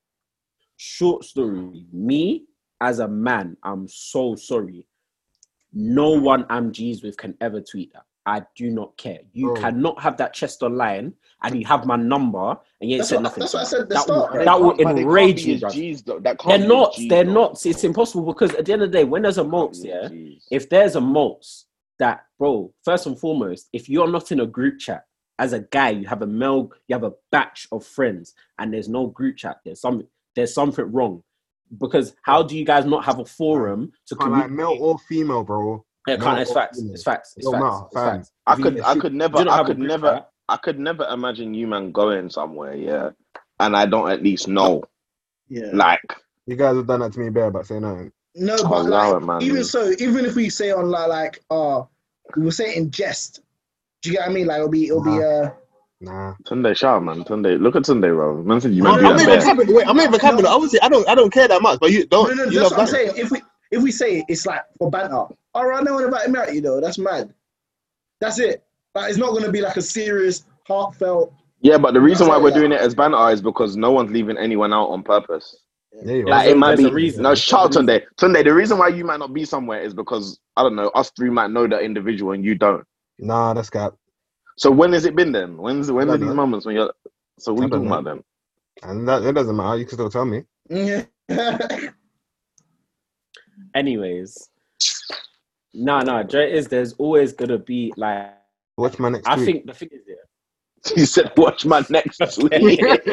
[0.76, 1.86] Short story.
[1.92, 2.44] Me
[2.80, 4.86] as a man, I'm so sorry.
[5.72, 8.04] No one I'm G's with can ever tweet that.
[8.28, 9.20] I do not care.
[9.32, 9.60] You Bro.
[9.62, 13.40] cannot have that chest online and you have my number and you ain't said nothing.
[13.40, 14.32] that's what I said That start.
[14.32, 15.54] will- that will But they can't enrage you.
[15.54, 15.92] me.
[15.92, 16.18] Gs, though.
[16.20, 16.92] That They're not.
[16.94, 17.32] Gs, They're though.
[17.32, 17.66] not.
[17.66, 20.46] It's impossible because at the end of the day, when there's a mults, yeah, Gs.
[20.50, 21.66] if there's a mults
[21.98, 25.04] that, bro, first and foremost, if you're not in a group chat
[25.38, 28.88] as a guy, you have a male, you have a batch of friends, and there's
[28.88, 29.58] no group chat.
[29.64, 30.06] There's some,
[30.36, 31.22] there's something wrong.
[31.78, 34.78] Because how do you guys not have a forum to Can't like communicate?
[34.80, 35.84] male or female, bro.
[36.06, 36.78] Yeah, can't, it's facts.
[36.80, 37.34] It's facts.
[37.36, 37.62] It's Yo, facts.
[37.62, 38.32] nah, it's facts.
[38.46, 41.54] I If you- could, I could never, I could never, chat, I could never imagine
[41.54, 43.10] you man going somewhere, yeah,
[43.60, 44.84] and I don't at least know,
[45.48, 45.70] Yeah.
[45.72, 46.00] like,
[46.46, 48.10] You guys have done that to me, bear, but say no.
[48.34, 49.42] No, Oh, but allow like, it, man.
[49.42, 51.82] even so, even if we say on like, like, uh,
[52.36, 53.40] we will say it in jest.
[54.02, 54.46] Do you get what I mean?
[54.46, 55.50] Like, it'll be, it'll be, uh,
[56.00, 56.34] Nah.
[56.44, 58.42] Tunde shout, man, Tunde, look at Tunde, bro.
[58.44, 59.74] Man said you I'm man not do even capping.
[59.74, 60.46] Wait, I'm not even capping.
[60.46, 61.08] Obviously, I don't.
[61.08, 61.80] I don't care that much.
[61.80, 62.36] But you don't.
[62.36, 63.12] no, you that's what I'm saying.
[63.16, 65.26] If we, if we say it, it's like for banter.
[65.54, 67.32] All right, no one about me out, you know, that's mad.
[68.20, 68.64] That's it.
[68.94, 71.32] Like, it's not gonna be like a serious, heartfelt.
[71.60, 72.58] Yeah, but the reason why we're that.
[72.58, 75.56] doing it as banter is because no one's leaving anyone out on purpose.
[76.04, 77.22] There you Like it might be a reason.
[77.22, 77.86] no There's shout out reason.
[77.86, 78.02] Tunde.
[78.16, 81.10] Tunde, the reason why you might not be somewhere is because I don't know, us
[81.16, 82.84] three might know that individual and you don't.
[83.18, 83.94] Nah, that's got
[84.56, 85.56] So when has it been then?
[85.56, 86.34] When's when are these know.
[86.34, 86.92] moments when you're
[87.38, 87.98] so what are I you don't talking know.
[87.98, 88.24] about then?
[88.82, 89.78] And that it doesn't matter.
[89.78, 90.44] You can still tell me.
[93.74, 93.80] Yeah.
[93.80, 94.50] anyways.
[95.74, 98.34] No, no, Joe is there's always gonna be like
[98.76, 99.46] Watch my next I tweet.
[99.46, 100.14] think the thing is yeah.
[100.94, 102.80] He said, "Watch my next tweet."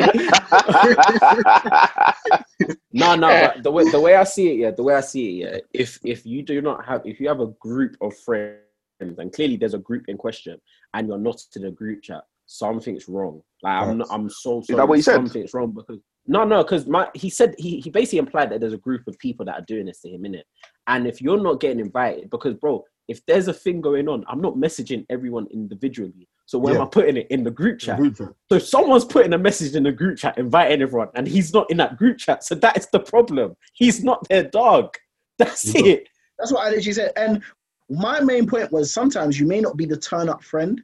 [2.94, 5.42] No, no, but the way the way I see it, yeah, the way I see
[5.42, 8.60] it, yeah, if if you do not have if you have a group of friends
[9.00, 10.58] and clearly there's a group in question
[10.94, 13.42] and you're not in a group chat, something's wrong.
[13.62, 14.78] Like I'm not, I'm so sorry.
[14.78, 15.16] that what he said?
[15.16, 18.74] Something's wrong because no, no, because my he said he he basically implied that there's
[18.74, 20.46] a group of people that are doing this to him in it,
[20.88, 24.42] and if you're not getting invited, because bro, if there's a thing going on, I'm
[24.42, 26.28] not messaging everyone individually.
[26.48, 27.98] So where am I putting it in the group chat?
[27.98, 28.30] Group chat.
[28.52, 31.78] So someone's putting a message in the group chat inviting everyone, and he's not in
[31.78, 32.44] that group chat.
[32.44, 33.56] So that is the problem.
[33.74, 34.96] He's not their dog.
[35.38, 36.10] That's You got- it.
[36.38, 37.14] That's what I literally said.
[37.16, 37.42] And
[37.90, 40.82] my main point was sometimes you may not be the turn up friend.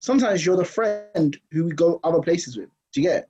[0.00, 2.68] Sometimes you're the friend who we go other places with.
[2.92, 3.28] Do you get it?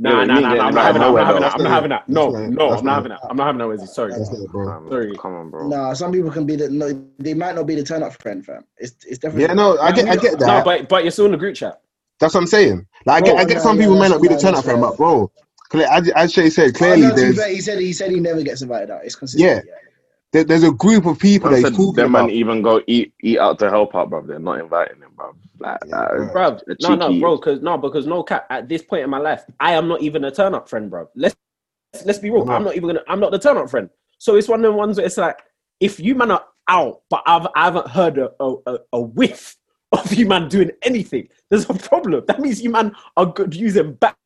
[0.00, 0.64] Nah, no, nah, you nah, ain't nah.
[0.66, 1.08] I'm not having that.
[1.08, 1.54] I'm not having that.
[1.54, 2.08] I'm not having that.
[2.08, 3.20] No, no, I'm not not- having that.
[3.28, 3.68] I'm not having that.
[3.68, 3.86] Wesley.
[3.88, 4.12] Sorry.
[4.52, 4.88] Bro.
[4.90, 5.16] Sorry.
[5.18, 5.68] Come on, bro.
[5.68, 8.44] Nah, some people can be the no, they might not be the turn up friend,
[8.46, 8.64] fam.
[8.78, 10.64] It's it's definitely Yeah, no, I get, I got- get No, that.
[10.64, 11.80] but but you're still in the group chat.
[12.20, 12.86] That's what I'm saying.
[13.06, 14.40] Like, I Bro, get, I get no, some yeah, people may not be the fine,
[14.42, 15.30] turn up that's friend, but bro,
[15.70, 18.20] cle- as, as Shay said, Oh, clearly no, there's fair, he said he said he
[18.20, 19.04] never gets invited out.
[19.04, 19.64] It's consistent.
[19.66, 19.72] Yeah.
[20.32, 22.26] there, there's a group of people that Man he's said talking them about.
[22.26, 24.22] man even go eat eat out to help out, bro.
[24.22, 25.34] They're not inviting him, bro.
[25.58, 26.58] Like, Yeah, that- bro.
[26.80, 28.46] No, no, bro, because no, because no cap.
[28.50, 31.08] At this point in my life, I am not even a turn up friend, bro.
[31.14, 31.36] Let's
[32.04, 32.44] let's be real.
[32.44, 32.52] No.
[32.52, 33.02] I'm not even gonna.
[33.08, 33.88] I'm not the turn up friend.
[34.18, 35.38] So it's one of the ones where it's like,
[35.80, 39.56] if you man are out, but I've I haven't heard a a, a, a whiff
[39.92, 41.28] of you man doing anything.
[41.50, 42.24] There's a problem.
[42.26, 44.16] That means you man are good using back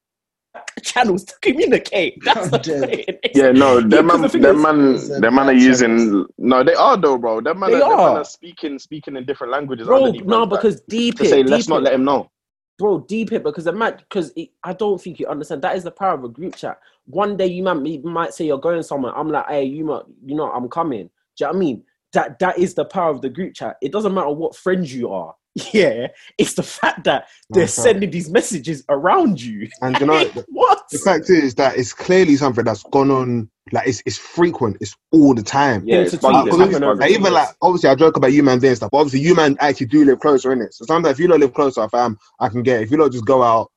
[0.83, 2.23] channels to communicate.
[2.25, 3.07] That's the I'm dead.
[3.23, 3.33] thing.
[3.35, 6.27] Yeah, no, them man, the them is- man, It's a them man are bad using.
[6.39, 7.41] No, they are though, bro.
[7.41, 8.19] Them man, They are, them man are.
[8.19, 9.89] are speaking, speaking in different languages.
[9.89, 10.63] bro, no, man's back.
[10.63, 12.31] because deep to it, say, let's deep not let him know.
[12.79, 14.33] bro, deep it because the man, because
[14.65, 15.63] I don't think you understand.
[15.63, 16.79] That is the power of a group chat.
[17.07, 19.17] One day you might, you might say you're going somewhere.
[19.17, 21.11] I'm like, hey, you might, you know, I'm coming.
[21.37, 21.85] Do you know what I mean?
[22.13, 23.77] That that is the power of the group chat.
[23.83, 25.35] It doesn't matter what friends you are.
[25.55, 27.73] Yeah, it's the fact that oh, they're fact.
[27.73, 29.69] sending these messages around you.
[29.83, 30.83] And you know, the, what?
[30.91, 33.51] the fact is that it's clearly something that's gone on.
[33.71, 34.79] Like it's it's frequent.
[34.81, 35.83] It's all the time.
[35.87, 36.83] Yeah, It's it's a tweet, it's it's happening bugging.
[36.83, 39.35] over Like, even like obviously I joke about you man doing stuff, but obviously you
[39.35, 40.75] man actually do live closer in it.
[40.75, 42.85] So sometimes if you don't live closer, fam, I can get it.
[42.85, 43.71] If you don't just go out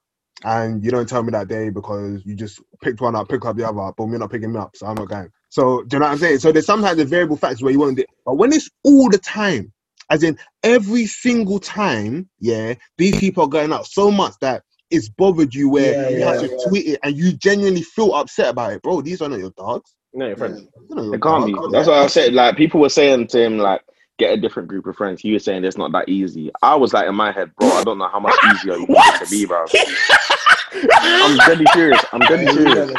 [0.44, 3.56] and you don't tell me that day because you just picked one up, pick up
[3.58, 5.30] the other, but you're not picking me up, so I'm not going.
[5.50, 6.40] So do you know what I'm saying?
[6.40, 9.10] So there's sometimes the variable factors where you want to do, but when it's all
[9.10, 9.72] the time,
[10.10, 15.10] as in every single time, yeah, these people are going out so much that it's
[15.10, 18.50] bothered you where Yeah, you yeah, have to tweet it and you genuinely feel upset
[18.50, 19.02] about it, bro.
[19.02, 19.96] These are not your dogs.
[20.14, 20.62] No, your friends.
[20.90, 21.54] They're not your It can't be.
[21.72, 22.34] That's what I said.
[22.34, 23.82] Like people were saying to him, like
[24.20, 25.22] get a different group of friends.
[25.22, 26.52] He was saying it's not that easy.
[26.62, 27.74] I was like in my head, bro.
[27.74, 29.68] I don't know how much easier you want it to be, bro.
[31.22, 32.04] I'm deadly serious.
[32.14, 32.90] I'm deadly serious.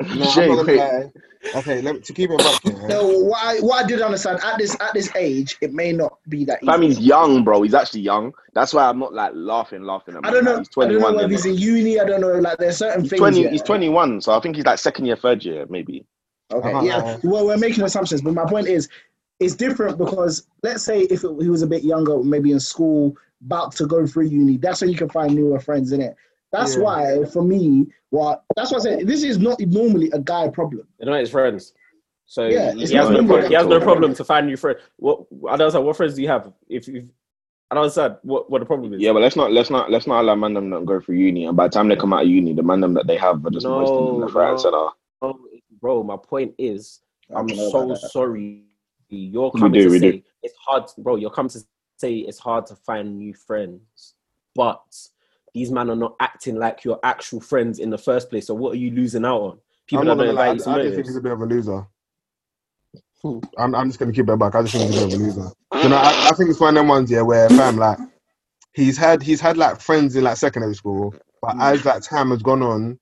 [0.00, 0.78] No, Jay, not gonna wait.
[0.78, 1.10] lie.
[1.56, 2.64] Okay, let me, to keep it back.
[2.88, 6.18] No, what I, what I did understand at this at this age, it may not
[6.28, 6.70] be that easy.
[6.70, 7.62] Fam, he's young, bro.
[7.62, 8.32] He's actually young.
[8.54, 10.24] That's why I'm not like laughing, laughing at him.
[10.24, 10.58] I don't know.
[10.58, 11.14] He's I don't know 21.
[11.14, 11.30] innit?
[11.30, 12.00] he's in uni.
[12.00, 12.32] I don't know.
[12.38, 13.20] Like there's certain He's things.
[13.20, 13.42] 20.
[13.42, 13.50] yeah.
[13.50, 16.04] He's 21, so I think he's like second year, third year, maybe.
[16.52, 16.84] Okay, Uh-huh.
[16.84, 17.18] yeah.
[17.22, 18.88] Well, we're making assumptions, but my point is,
[19.40, 23.16] it's different because let's say if it, he was a bit younger, maybe in school,
[23.44, 26.16] about to go through uni, that's when you can find newer friends in it.
[26.52, 26.82] That's Yeah.
[26.82, 29.06] why, for me, what that's what I said.
[29.06, 30.86] This is not normally a guy problem.
[30.98, 31.74] They're not his friends.
[32.24, 33.48] So Yeah, he, has no really problem.
[33.48, 34.80] He has no problem to find new friends.
[34.96, 35.84] What I don't understand.
[35.86, 36.52] What friends do you have?
[36.68, 37.08] If you,
[37.70, 39.00] I don't understand what, what the problem is.
[39.00, 41.46] Yeah, but let's not let's not let's not allow man them not go through uni.
[41.46, 43.44] And by the time they come out of uni, the man them that they have
[43.44, 44.62] are just No, wasting left, right, and no.
[44.62, 44.88] center.
[45.20, 45.38] Oh,
[45.80, 47.00] bro, my point is,
[47.34, 48.64] I I'm so sorry.
[49.10, 50.22] You're coming do, to say do.
[50.42, 51.16] it's hard, bro.
[51.16, 51.60] You're coming to
[51.96, 54.14] say it's hard to find new friends,
[54.54, 54.82] but
[55.58, 58.46] these men are not acting like your actual friends in the first place.
[58.46, 59.58] So what are you losing out on?
[59.86, 61.20] People I'm that not don't gonna lie, I, invite you I just think he's a
[61.20, 61.86] bit of a loser.
[63.58, 64.54] I'm, I'm just gonna keep it back.
[64.54, 65.50] I just think he's a bit of a loser.
[65.82, 67.98] You know, I, I think it's one of them ones, yeah, where fam, like,
[68.74, 71.60] he's had he's had like friends in like secondary school, but Hmm.
[71.62, 72.98] as that time has gone on,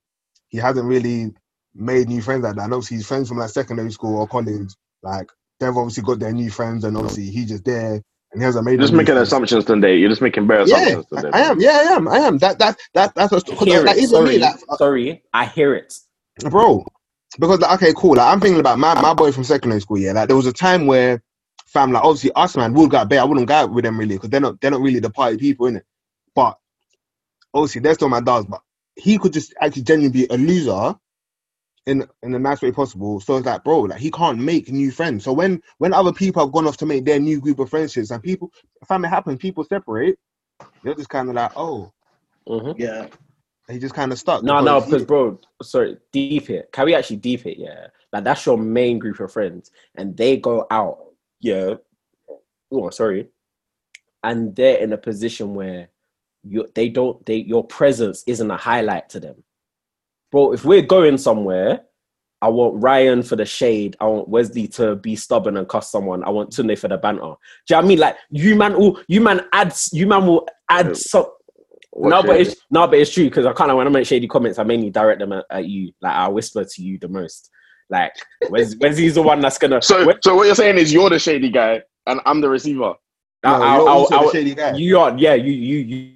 [0.49, 1.35] he hasn't really
[1.75, 2.65] made new friends like that.
[2.65, 5.29] And obviously, his friends from like secondary school or college, like
[5.61, 8.01] they've obviously got their new friends, and obviously he's just there
[8.33, 8.73] and he hasn't made.
[8.73, 9.29] You're just making friends.
[9.29, 9.97] assumptions today.
[9.97, 11.31] You're just making bare assumptions I, today.
[11.33, 11.61] I am.
[11.61, 12.09] Yeah, I am.
[12.09, 12.39] I am.
[12.39, 15.23] That that that that's what's cause, Hear like, even Sorry, me, like, uh, sorry.
[15.33, 15.95] I hear it.
[16.51, 16.85] bro.
[17.39, 18.17] Because like, okay, cool.
[18.17, 19.99] Like I'm thinking about my, my boy from secondary school.
[19.99, 21.23] Yeah, like there was a time where,
[21.67, 23.21] fam, like obviously us man, we'll go out there.
[23.21, 25.37] I wouldn't go out with them really because they're not they're not really the party
[25.37, 25.85] people in it.
[26.35, 26.59] But
[27.55, 28.47] obviously they're still my dogs.
[28.47, 28.63] But
[28.97, 30.95] he could just actually genuinely be a loser,
[31.87, 33.21] in in the nice way possible.
[33.21, 35.25] So it's like, bro, like he can't make new friends.
[35.25, 38.11] So when when other people have gone off to make their new group of friendships
[38.11, 38.51] and people,
[38.87, 39.39] fam, it happens.
[39.39, 40.19] People separate.
[40.83, 41.93] They're just kind of like, oh,
[42.47, 43.07] hmm Yeah,
[43.69, 44.43] he just kind of stuck.
[44.43, 46.71] No, no, because bro, sorry, deep it.
[46.73, 47.59] Can we actually deep it?
[47.59, 50.99] Yeah, like that's your main group of friends, and they go out.
[51.41, 51.75] Yeah.
[52.73, 53.29] Oh, sorry.
[54.25, 55.89] And they're in a position where
[56.43, 59.45] you they don't they your presence isn't a highlight to them.
[60.33, 61.83] Bro, if we're going somewhere,
[62.43, 63.97] I want Ryan for the shade.
[64.01, 66.23] I want Wesley to be stubborn and cuss someone.
[66.25, 67.21] I want Tunde for the banter.
[67.21, 67.99] Do you know what I mean?
[67.99, 70.93] Like you man will you man add you man will add Yeah.
[70.95, 71.27] some
[71.93, 74.07] What no, but it's no, but it's true because I kind of when I make
[74.07, 75.93] shady comments, I mainly direct them at, at you.
[76.03, 77.51] Like I whisper to you the most.
[77.89, 78.13] Like
[78.51, 79.81] Wes, Wesley's the one that's gonna.
[79.81, 82.95] So, Wes- so what you're saying is you're the shady guy and I'm the receiver.
[83.45, 84.75] No, I- you're I- also I- the shady guy.
[84.77, 86.13] you are, yeah, you you you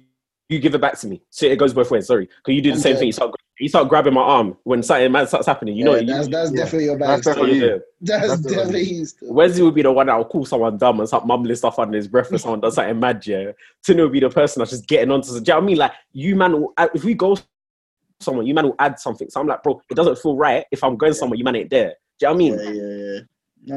[0.49, 1.23] you give it back to me.
[1.31, 2.05] So it goes both ways.
[2.07, 2.99] Sorry, because you do the same Okay.
[2.99, 3.07] thing.
[3.07, 3.31] You start
[3.61, 5.75] you start grabbing my arm when something mad starts happening.
[5.77, 6.57] You know, Yeah, you, that's that's yeah.
[6.57, 7.07] definitely your bag.
[7.09, 7.77] That's definitely- yeah.
[8.03, 9.05] That's that's definitely you.
[9.21, 11.95] Wesley would be the one that will call someone dumb and start mumbling stuff under
[11.95, 13.25] his breath when someone does something mad.
[13.27, 13.51] Yeah,
[13.85, 15.27] Tino would be the person that's just getting onto.
[15.27, 15.77] Do you know what I mean?
[15.77, 17.37] Like you man, will, uh, if we go
[18.19, 19.29] somewhere, you man will add something.
[19.29, 21.69] So I'm like, bro, it doesn't feel right if I'm going somewhere, you man ain't
[21.69, 21.93] there.
[22.19, 22.53] Do you know what I mean?
[22.75, 23.19] Yeah, yeah, yeah.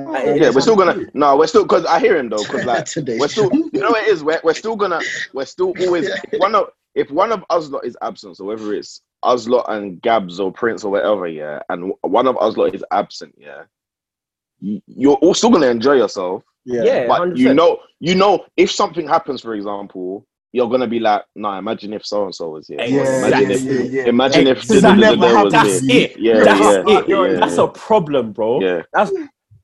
[0.04, 2.64] No, Like, Yeah, we're still gonna no, we're still because I hear him though, because
[2.72, 3.56] like Today's we're still show.
[3.74, 5.00] you know what it is, we're, we're still gonna
[5.34, 8.72] we're still always if one of if one of us lot is absent, so whether
[8.72, 12.74] it's us lot and Gabs or Prince or whatever, yeah, and one of us lot
[12.74, 13.62] is absent, yeah,
[14.60, 16.42] you- you're all still gonna enjoy yourself.
[16.64, 16.82] Yeah.
[16.84, 17.38] Yeah, But 100%.
[17.38, 21.92] you know, you know, if something happens, for example, you're gonna be like, nah, imagine
[21.92, 22.80] if so and so was here.
[22.80, 24.08] Yeah, imagine yeah, if yeah, yeah.
[24.08, 24.80] imagine if Exactly.
[24.80, 25.52] da- da- da- Never was happened.
[25.52, 26.18] That's it.
[26.18, 27.08] Yeah, That's yeah, it.
[27.08, 28.60] yeah, That's a problem, bro.
[28.60, 28.82] yeah.
[28.92, 29.12] That's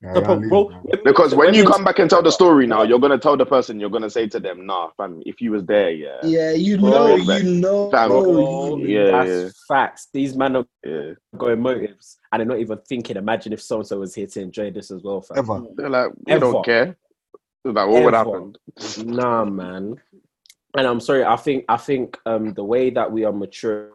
[0.03, 0.71] Yeah, the yeah, bro.
[1.05, 3.79] Because when you come back and tell the story now, you're gonna tell the person,
[3.79, 6.21] you're gonna say to them, nah, fam, if you was there, yeah.
[6.23, 7.91] Yeah, you Bro, know, like, you know.
[7.91, 9.49] fam, Bro, Yeah, that's yeah.
[9.69, 10.09] facts.
[10.13, 11.13] These men are Yeah.
[11.37, 13.19] going motives, and they're not even thinking.
[13.19, 15.39] Imagine if so and so was here to enjoy this as well, fam.
[15.39, 15.63] Ever.
[15.75, 16.41] They're like, we Ever.
[16.41, 16.97] don't care.
[17.65, 18.57] It's like, what would happen?
[19.05, 20.01] Nah, man.
[20.79, 21.25] And I'm sorry.
[21.25, 23.91] I think I think um the way that we are mature,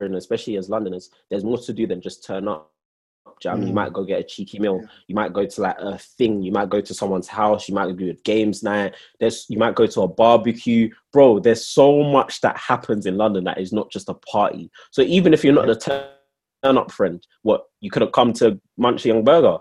[0.00, 2.72] and especially as Londoners, there's more to do than just turn up.
[3.42, 3.68] You know I mean?
[3.68, 3.76] You Mm.
[3.76, 4.86] might go get a cheeky meal.
[5.08, 6.42] You might go to like a thing.
[6.42, 7.68] You might go to someone's house.
[7.68, 8.94] You might do a games night.
[9.18, 11.38] There's you might go to a barbecue, bro.
[11.40, 14.70] There's so much that happens in London that is not just a party.
[14.90, 18.60] So even if you're not the turn up friend, what you could have come to
[18.76, 19.58] Munch Young Burger.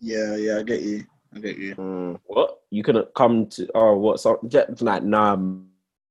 [0.00, 1.04] Yeah, yeah, I get you.
[1.34, 1.74] I get you.
[1.76, 2.18] Mm.
[2.24, 3.68] What you couldn't come to?
[3.74, 4.40] Oh, what's up?
[4.80, 5.36] Like nah,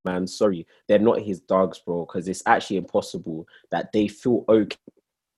[0.05, 0.27] man.
[0.27, 2.05] Sorry, they're not his dogs, bro.
[2.05, 4.77] Because it's actually impossible that they feel okay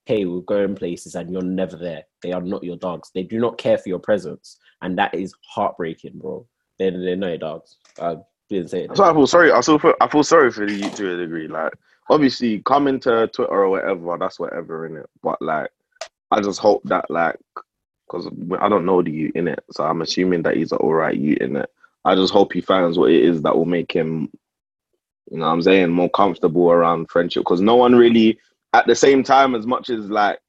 [0.09, 2.03] with going places and you're never there.
[2.21, 3.11] They are not your dogs.
[3.13, 6.45] They do not care for your presence, and that is heartbreaking, bro.
[6.79, 7.77] They're they're not your dogs.
[8.01, 8.17] I
[8.49, 8.97] didn't say it.
[8.97, 9.51] So I feel sorry.
[9.51, 11.47] I still feel, I feel sorry for you to a degree.
[11.47, 11.73] Like,
[12.09, 15.09] obviously, coming to Twitter or whatever, that's whatever in it.
[15.23, 15.69] But like,
[16.31, 17.37] I just hope that like,
[18.07, 18.27] because
[18.59, 21.37] I don't know the you in it, so I'm assuming that he's an alright you
[21.39, 21.69] in it.
[22.03, 24.31] I just hope he finds what it is that will make him,
[25.29, 27.41] you know, what I'm saying more comfortable around friendship.
[27.41, 28.39] Because no one really,
[28.73, 30.39] at the same time, as much as like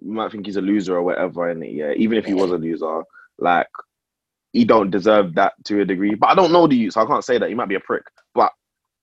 [0.00, 1.64] you might think he's a loser or whatever and.
[1.64, 3.02] Yeah, even if he was a loser,
[3.38, 3.68] like
[4.52, 6.14] he don't deserve that to a degree.
[6.14, 7.80] But I don't know the youth, so I can't say that he might be a
[7.80, 8.04] prick.
[8.34, 8.52] But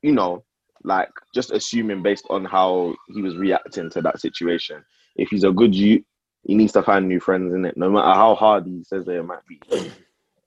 [0.02, 0.44] you know,
[0.84, 4.84] like just assuming based on how he was reacting to that situation,
[5.16, 6.04] if he's a good youth,
[6.44, 7.76] he needs to find new friends in it.
[7.78, 9.60] No matter how hard he says they might be,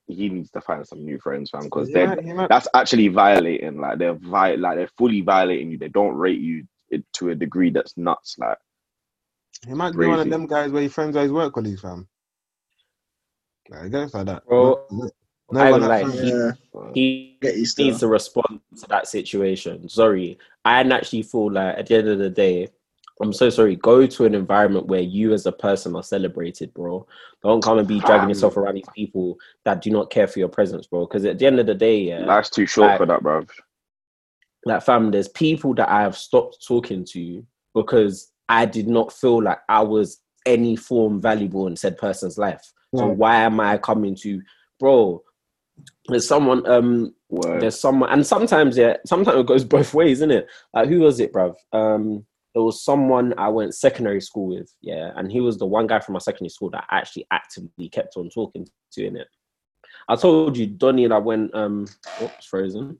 [0.07, 1.63] he needs to find some new friends, fam.
[1.63, 3.79] Because He they're might- he might- that's actually violating.
[3.79, 5.77] Like they're vi- like they're fully violating you.
[5.77, 6.65] They don't rate you
[6.95, 8.35] it- to a degree that's nuts.
[8.37, 8.57] Like
[9.67, 12.07] He might be one of them guys where he friends with his work colleagues, fam.
[13.69, 14.45] Like, that's like that.
[14.47, 14.85] Bro,
[15.51, 16.51] No, I no, ain't no, like- he- Yeah,
[16.93, 19.87] He get you needs to respond to that situation.
[19.89, 22.69] Sorry, I actually feel like at the end of the day,
[23.21, 23.75] I'm so sorry.
[23.77, 27.07] Go to an environment where you as a person are celebrated, bro.
[27.43, 28.29] Don't come and be dragging Fam.
[28.29, 31.05] yourself around these people that do not care for your presence, bro.
[31.05, 33.49] Because at the end of the day, yeah, life's too short Like- for that, bruv.
[34.65, 39.41] Like fam, there's people that I have stopped talking to because I did not feel
[39.41, 42.71] like I was any form valuable in said person's life.
[42.95, 44.41] So why am I coming to,
[44.79, 45.21] bro?
[46.07, 47.61] There's someone, um, Word.
[47.61, 50.47] there's someone, and sometimes yeah, sometimes it goes both ways, isn't it?
[50.73, 51.55] Like who was it, bruv?
[51.73, 55.87] Um, there was someone I went secondary school with, yeah, and he was the one
[55.87, 59.27] guy from my secondary school that I actually actively kept on talking to in it.
[60.07, 61.85] I told you, Donny, and I went, um,
[62.21, 62.97] oops, frozen.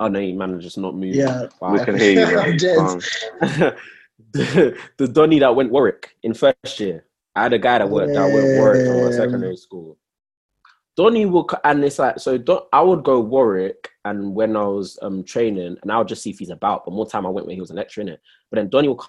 [0.00, 1.14] Oh no, you man, just not moving.
[1.14, 1.46] Yeah.
[1.60, 1.72] Wow.
[1.72, 2.80] we can hear you.
[2.80, 3.00] Um,
[4.32, 7.04] the, the Donny that went Warwick in first year.
[7.36, 9.96] I had a guy that worked that went Warwick from my secondary school.
[10.96, 12.38] Donny will and it's like so.
[12.38, 16.22] Don, I would go Warwick, and when I was um training, and I would just
[16.22, 16.84] see if he's about.
[16.84, 18.20] But more time I went when he was an lecturer in it.
[18.50, 19.04] But then Donny will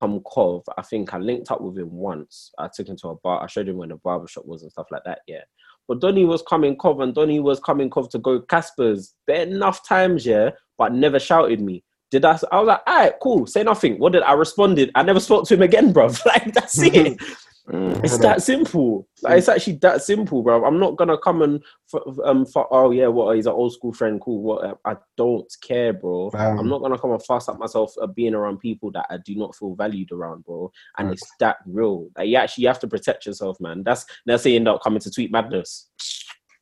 [0.00, 0.64] come Cov.
[0.76, 2.52] I think I linked up with him once.
[2.58, 3.42] I took him to a bar.
[3.42, 5.20] I showed him where the barber shop was and stuff like that.
[5.26, 5.42] Yeah.
[5.88, 9.14] But Donny was coming Cov, and Donny was coming Cov to go Casper's.
[9.26, 11.82] There enough times, yeah, but never shouted me.
[12.10, 12.38] Did I?
[12.50, 13.46] I was like, all right, cool.
[13.46, 13.98] Say nothing.
[13.98, 14.90] What did I responded?
[14.94, 16.06] I never spoke to him again, bro.
[16.26, 17.20] like that's it.
[17.70, 18.02] Mm.
[18.02, 19.06] It's that simple.
[19.22, 20.64] Like, it's actually that simple, bro.
[20.64, 21.62] I'm not gonna come and
[21.94, 24.42] f- um f- oh yeah, what he's an old school friend, cool.
[24.42, 26.30] What I don't care, bro.
[26.34, 29.36] I'm not gonna come and fuss up myself uh, being around people that I do
[29.36, 30.72] not feel valued around, bro.
[30.98, 32.08] And it's that real.
[32.16, 33.84] Like you actually have to protect yourself, man.
[33.84, 35.88] That's that's end up coming to tweet madness.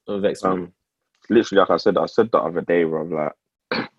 [0.06, 0.50] Don't vex me.
[0.50, 0.72] Um,
[1.30, 3.04] literally, like I said, I said the other day, bro.
[3.04, 3.32] Like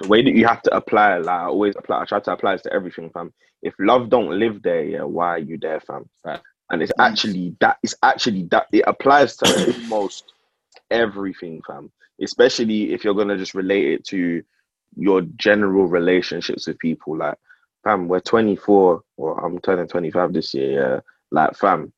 [0.00, 2.00] the way that you have to apply, like I always apply.
[2.00, 3.34] I try to apply it to everything, fam.
[3.62, 6.08] If love don't live there, yeah, why are you there, fam?
[6.24, 6.40] Right.
[6.70, 7.78] And it's actually that.
[7.82, 8.66] It's actually that.
[8.72, 10.32] It applies to almost
[10.90, 11.90] everything, fam.
[12.20, 14.42] Especially if you're gonna just relate it to
[14.96, 17.18] your general relationships with people.
[17.18, 17.36] Like,
[17.82, 20.72] fam, we're 24, or I'm turning 25 this year.
[20.72, 21.00] Yeah,
[21.30, 21.92] like, fam.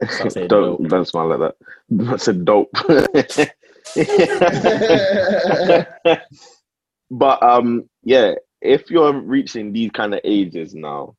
[0.34, 0.88] Don't dope.
[0.88, 1.56] don't smile like that.
[1.90, 2.70] That's said dope.
[7.10, 11.16] but um, yeah, if you're reaching these kind of ages now,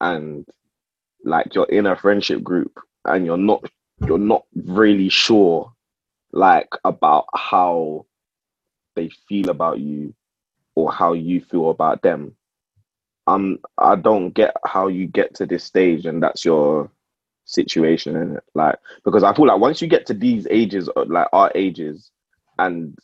[0.00, 0.46] and
[1.24, 3.64] like you're in a friendship group, and you're not
[4.06, 5.72] you're not really sure,
[6.32, 8.06] like about how
[8.96, 10.14] they feel about you,
[10.74, 12.36] or how you feel about them.
[13.26, 16.90] Um, I don't get how you get to this stage, and that's your
[17.44, 21.04] situation in it like because i feel like once you get to these ages uh,
[21.08, 22.10] like our ages
[22.58, 22.96] and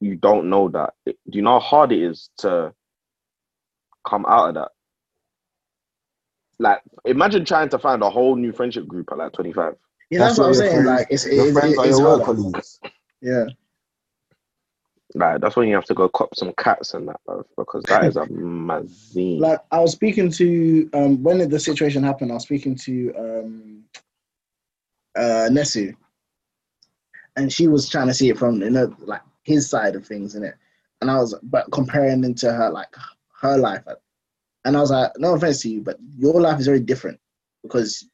[0.00, 2.72] you don't know that do you know how hard it is to
[4.06, 4.70] come out of that
[6.62, 9.74] like imagine trying to find a whole new friendship group at like 25
[10.10, 10.72] yeah, that's what I'm saying.
[10.84, 12.36] friends- Like, it's Your it's, friends are it's your work hard.
[12.36, 12.80] colleagues.
[13.22, 13.44] Yeah,
[15.14, 18.04] like that's when you have to go cop some cats and that bruv, because that
[18.04, 22.30] is a mazine like I was speaking to um when did the situation happened.
[22.30, 23.84] I was speaking to um
[25.16, 25.94] uh Nesu,
[27.36, 30.34] and she was trying to see it from you know like his side of things
[30.34, 30.54] in it,
[31.00, 32.94] and I was but comparing into her like
[33.40, 33.82] her life,
[34.64, 37.18] and I was like, no offense to you, but your life is very different
[37.62, 38.08] because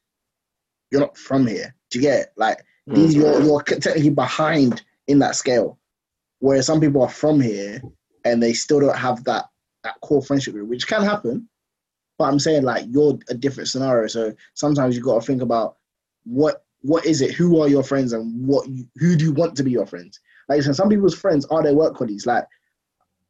[0.90, 1.74] you're not from here.
[1.90, 2.28] Do you get it?
[2.36, 3.18] Like these, Mm.
[3.18, 5.78] you're you're technically behind in that scale,
[6.40, 7.82] whereas some people are from here
[8.24, 9.46] and they still don't have that
[9.84, 11.48] that core friendship group, which can happen.
[12.18, 15.76] But I'm saying like you're a different scenario, so sometimes you got to think about
[16.24, 17.32] what what is it?
[17.34, 20.20] Who are your friends, and what you, who do you want to be your friends?
[20.48, 22.24] Like said, some people's friends are their work colleagues.
[22.26, 22.44] Like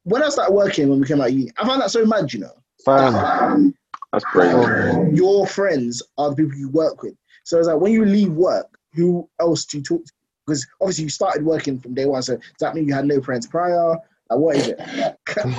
[0.03, 2.31] when I started working when we came out of uni, I found that so mad.
[2.33, 2.53] You know,
[2.85, 3.73] Fam.
[4.11, 7.15] that's crazy Oh, your friends are the people you work with.
[7.43, 10.11] So it's like when you leave work, who else do you talk to?
[10.45, 12.21] Because obviously you started working from day one.
[12.23, 13.91] So does that mean you had no friends prior?
[14.29, 14.79] Like what is it?
[15.29, 15.49] Fam.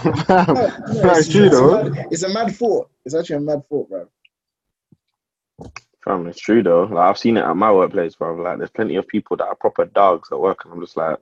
[0.54, 1.74] No, That's true it's, though.
[1.80, 2.90] a mad, it's a mad thought.
[3.04, 4.08] It's actually a mad thought, bro.
[6.04, 6.84] Fam, it's true though.
[6.84, 8.34] Like I've seen it at my workplace, bro.
[8.34, 11.18] Like there's plenty of people that are proper dogs at work, and I'm just like,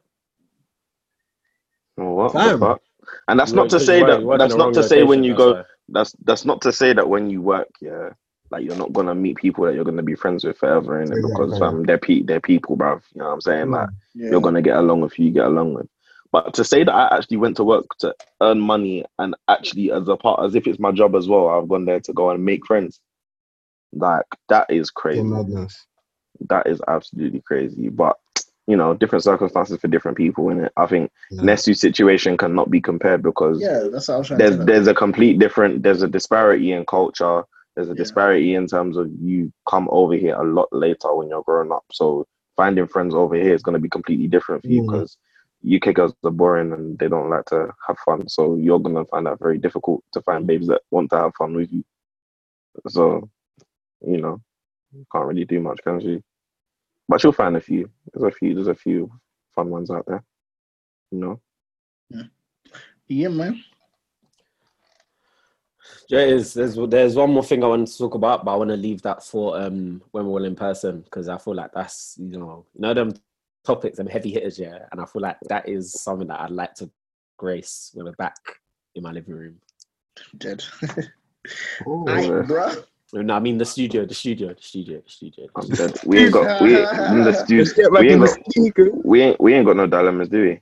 [1.98, 2.82] oh, what the fuck?
[3.28, 4.20] And that's You not to say that.
[4.20, 5.52] you work in That's not to say when location, you that's go.
[5.54, 5.62] why.
[5.88, 8.10] That's that's not to say that when you work, yeah,
[8.50, 11.22] like you're not gonna meet people that you're gonna be friends with forever, in it
[11.22, 12.94] because um, they're pe- they're people, bro.
[13.14, 13.70] You know what I'm saying?
[13.70, 14.30] Like Yeah.
[14.30, 15.88] you're gonna get along with who you get along with.
[16.32, 20.08] But to say that I actually went to work to earn money and actually as
[20.08, 22.44] a part as if it's my job as well, I've gone there to go and
[22.44, 23.00] make friends.
[23.92, 25.22] Like that is crazy.
[25.22, 25.86] Madness.
[26.48, 27.88] That is absolutely crazy.
[27.88, 28.16] But
[28.68, 30.70] you know, different circumstances for different people and.
[30.76, 31.42] I think Yeah.
[31.42, 34.94] Nesu's situation cannot be compared because yeah, that's what I was there's to there's a
[34.94, 37.44] complete different there's a disparity in culture.
[37.74, 38.02] There's a Yeah.
[38.04, 41.84] disparity in terms of you come over here a lot later when you're growing up.
[41.92, 44.86] So finding friends over here is going to be completely different for you Mm.
[44.86, 45.18] because
[45.76, 48.28] UK girls are boring and they don't like to have fun.
[48.28, 51.34] So you're going to find that very difficult to find babes that want to have
[51.36, 51.84] fun with you.
[52.88, 53.28] So,
[54.02, 54.40] you know,
[54.92, 56.22] you can't really do much, can you?
[57.08, 57.90] But you'll find a few.
[58.12, 58.54] There's a few.
[58.54, 59.10] There's a few
[59.54, 60.22] fun ones out there.
[61.10, 61.40] You know.
[63.06, 63.64] Yeah, man.
[66.08, 66.54] Yeah, it is.
[66.54, 69.02] There's there's one more thing I want to talk about, but I want to leave
[69.02, 72.66] that for um when we're all in person because I feel like that's you know
[72.74, 73.14] you know them
[73.64, 76.74] topics, them heavy hitters, yeah, and I feel like that is something that I'd like
[76.76, 76.90] to
[77.38, 78.36] grace when we're back
[78.94, 79.56] in my living room.
[80.36, 80.62] Dead.
[81.86, 82.82] Oh, Aight, bro.
[83.12, 85.46] No, I mean the studio, the studio, the studio, the studio.
[85.56, 85.98] I'm dead.
[86.04, 87.64] We ain't got we in the studio.
[87.64, 90.60] Let's get back We ain't got we ain't we ain't got no dilemmas, do we?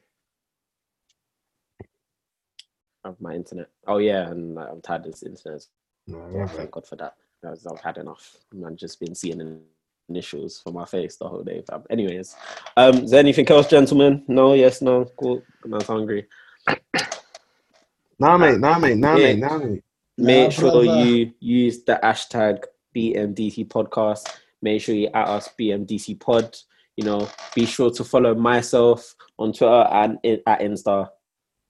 [3.04, 3.68] Of my internet.
[3.88, 5.66] Oh yeah, and like, I'm tired of this internet.
[6.06, 7.14] No, Yeah, yeah, thank God for that.
[7.42, 8.36] Because I've had enough.
[8.64, 9.60] I've just been seeing
[10.08, 11.62] initials for my face the whole day.
[11.68, 11.82] Fam.
[11.90, 12.36] Anyways,
[12.76, 14.24] um, is there anything else, gentlemen?
[14.28, 15.04] No, yes, no.
[15.16, 15.44] Cool.
[15.64, 16.26] I'm hungry.
[18.20, 18.58] Nah, mate.
[18.60, 18.96] Nah, mate.
[18.98, 19.26] Nah, Yeah.
[19.34, 19.38] mate.
[19.38, 19.84] Nah, mate.
[20.18, 21.04] Make Nah, sure brother.
[21.04, 22.64] you use the hashtag
[22.94, 24.26] BMDT podcast.
[24.62, 26.56] Make sure you at us BMDT pod.
[26.96, 31.08] You know, be sure to follow myself on Twitter and in, at Insta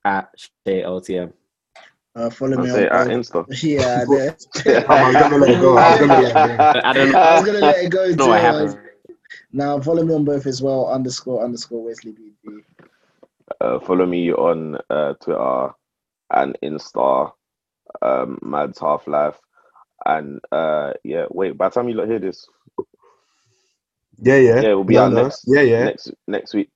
[0.04, 0.28] at
[0.66, 1.32] ShayLTM.
[2.14, 3.06] Uh, follow I me on at.
[3.08, 3.44] Insta.
[3.62, 4.86] Yeah, I know.
[4.88, 5.76] I was gonna let it go.
[5.76, 6.80] I was gonna let it go.
[6.84, 8.06] I don't I was gonna let it go.
[8.06, 8.28] know too.
[8.28, 8.74] what uh.
[9.52, 10.88] Now follow me on both as well.
[10.88, 12.62] Underscore underscore Wesley BB.
[13.60, 15.70] Uh, follow me on uh, Twitter
[16.34, 17.32] and Insta,
[18.02, 19.38] um, Mads Half Life,
[20.04, 21.26] and uh, yeah.
[21.30, 22.48] Wait, by the time you lot hear this,
[24.18, 24.62] Yeah, yeah.
[24.62, 25.14] yeah, it will be Yeah, out no.
[25.14, 25.46] next.
[25.46, 25.88] Yeah, yeah.
[25.88, 26.70] Next next week.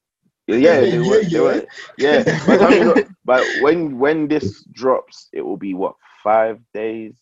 [0.47, 1.41] Yeah, yeah, they Yeah, were- they yeah.
[1.41, 1.67] were-
[1.97, 2.25] yeah.
[2.45, 6.61] By the time you lot- but when when this drops, it will be what five
[6.75, 7.15] days,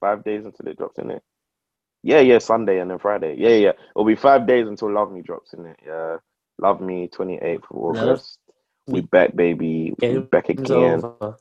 [0.00, 1.22] five days until it drops in it.
[2.02, 3.36] Yeah, yeah, Sunday and then Friday.
[3.38, 3.72] Yeah, yeah.
[3.94, 5.76] It'll be five days until Love Me drops in it.
[5.86, 6.18] Yeah,
[6.60, 8.38] Love Me, twenty eighth of Yeah, August.
[8.86, 9.94] We back, baby.
[10.06, 11.04] We Game's back again.
[11.04, 11.36] over.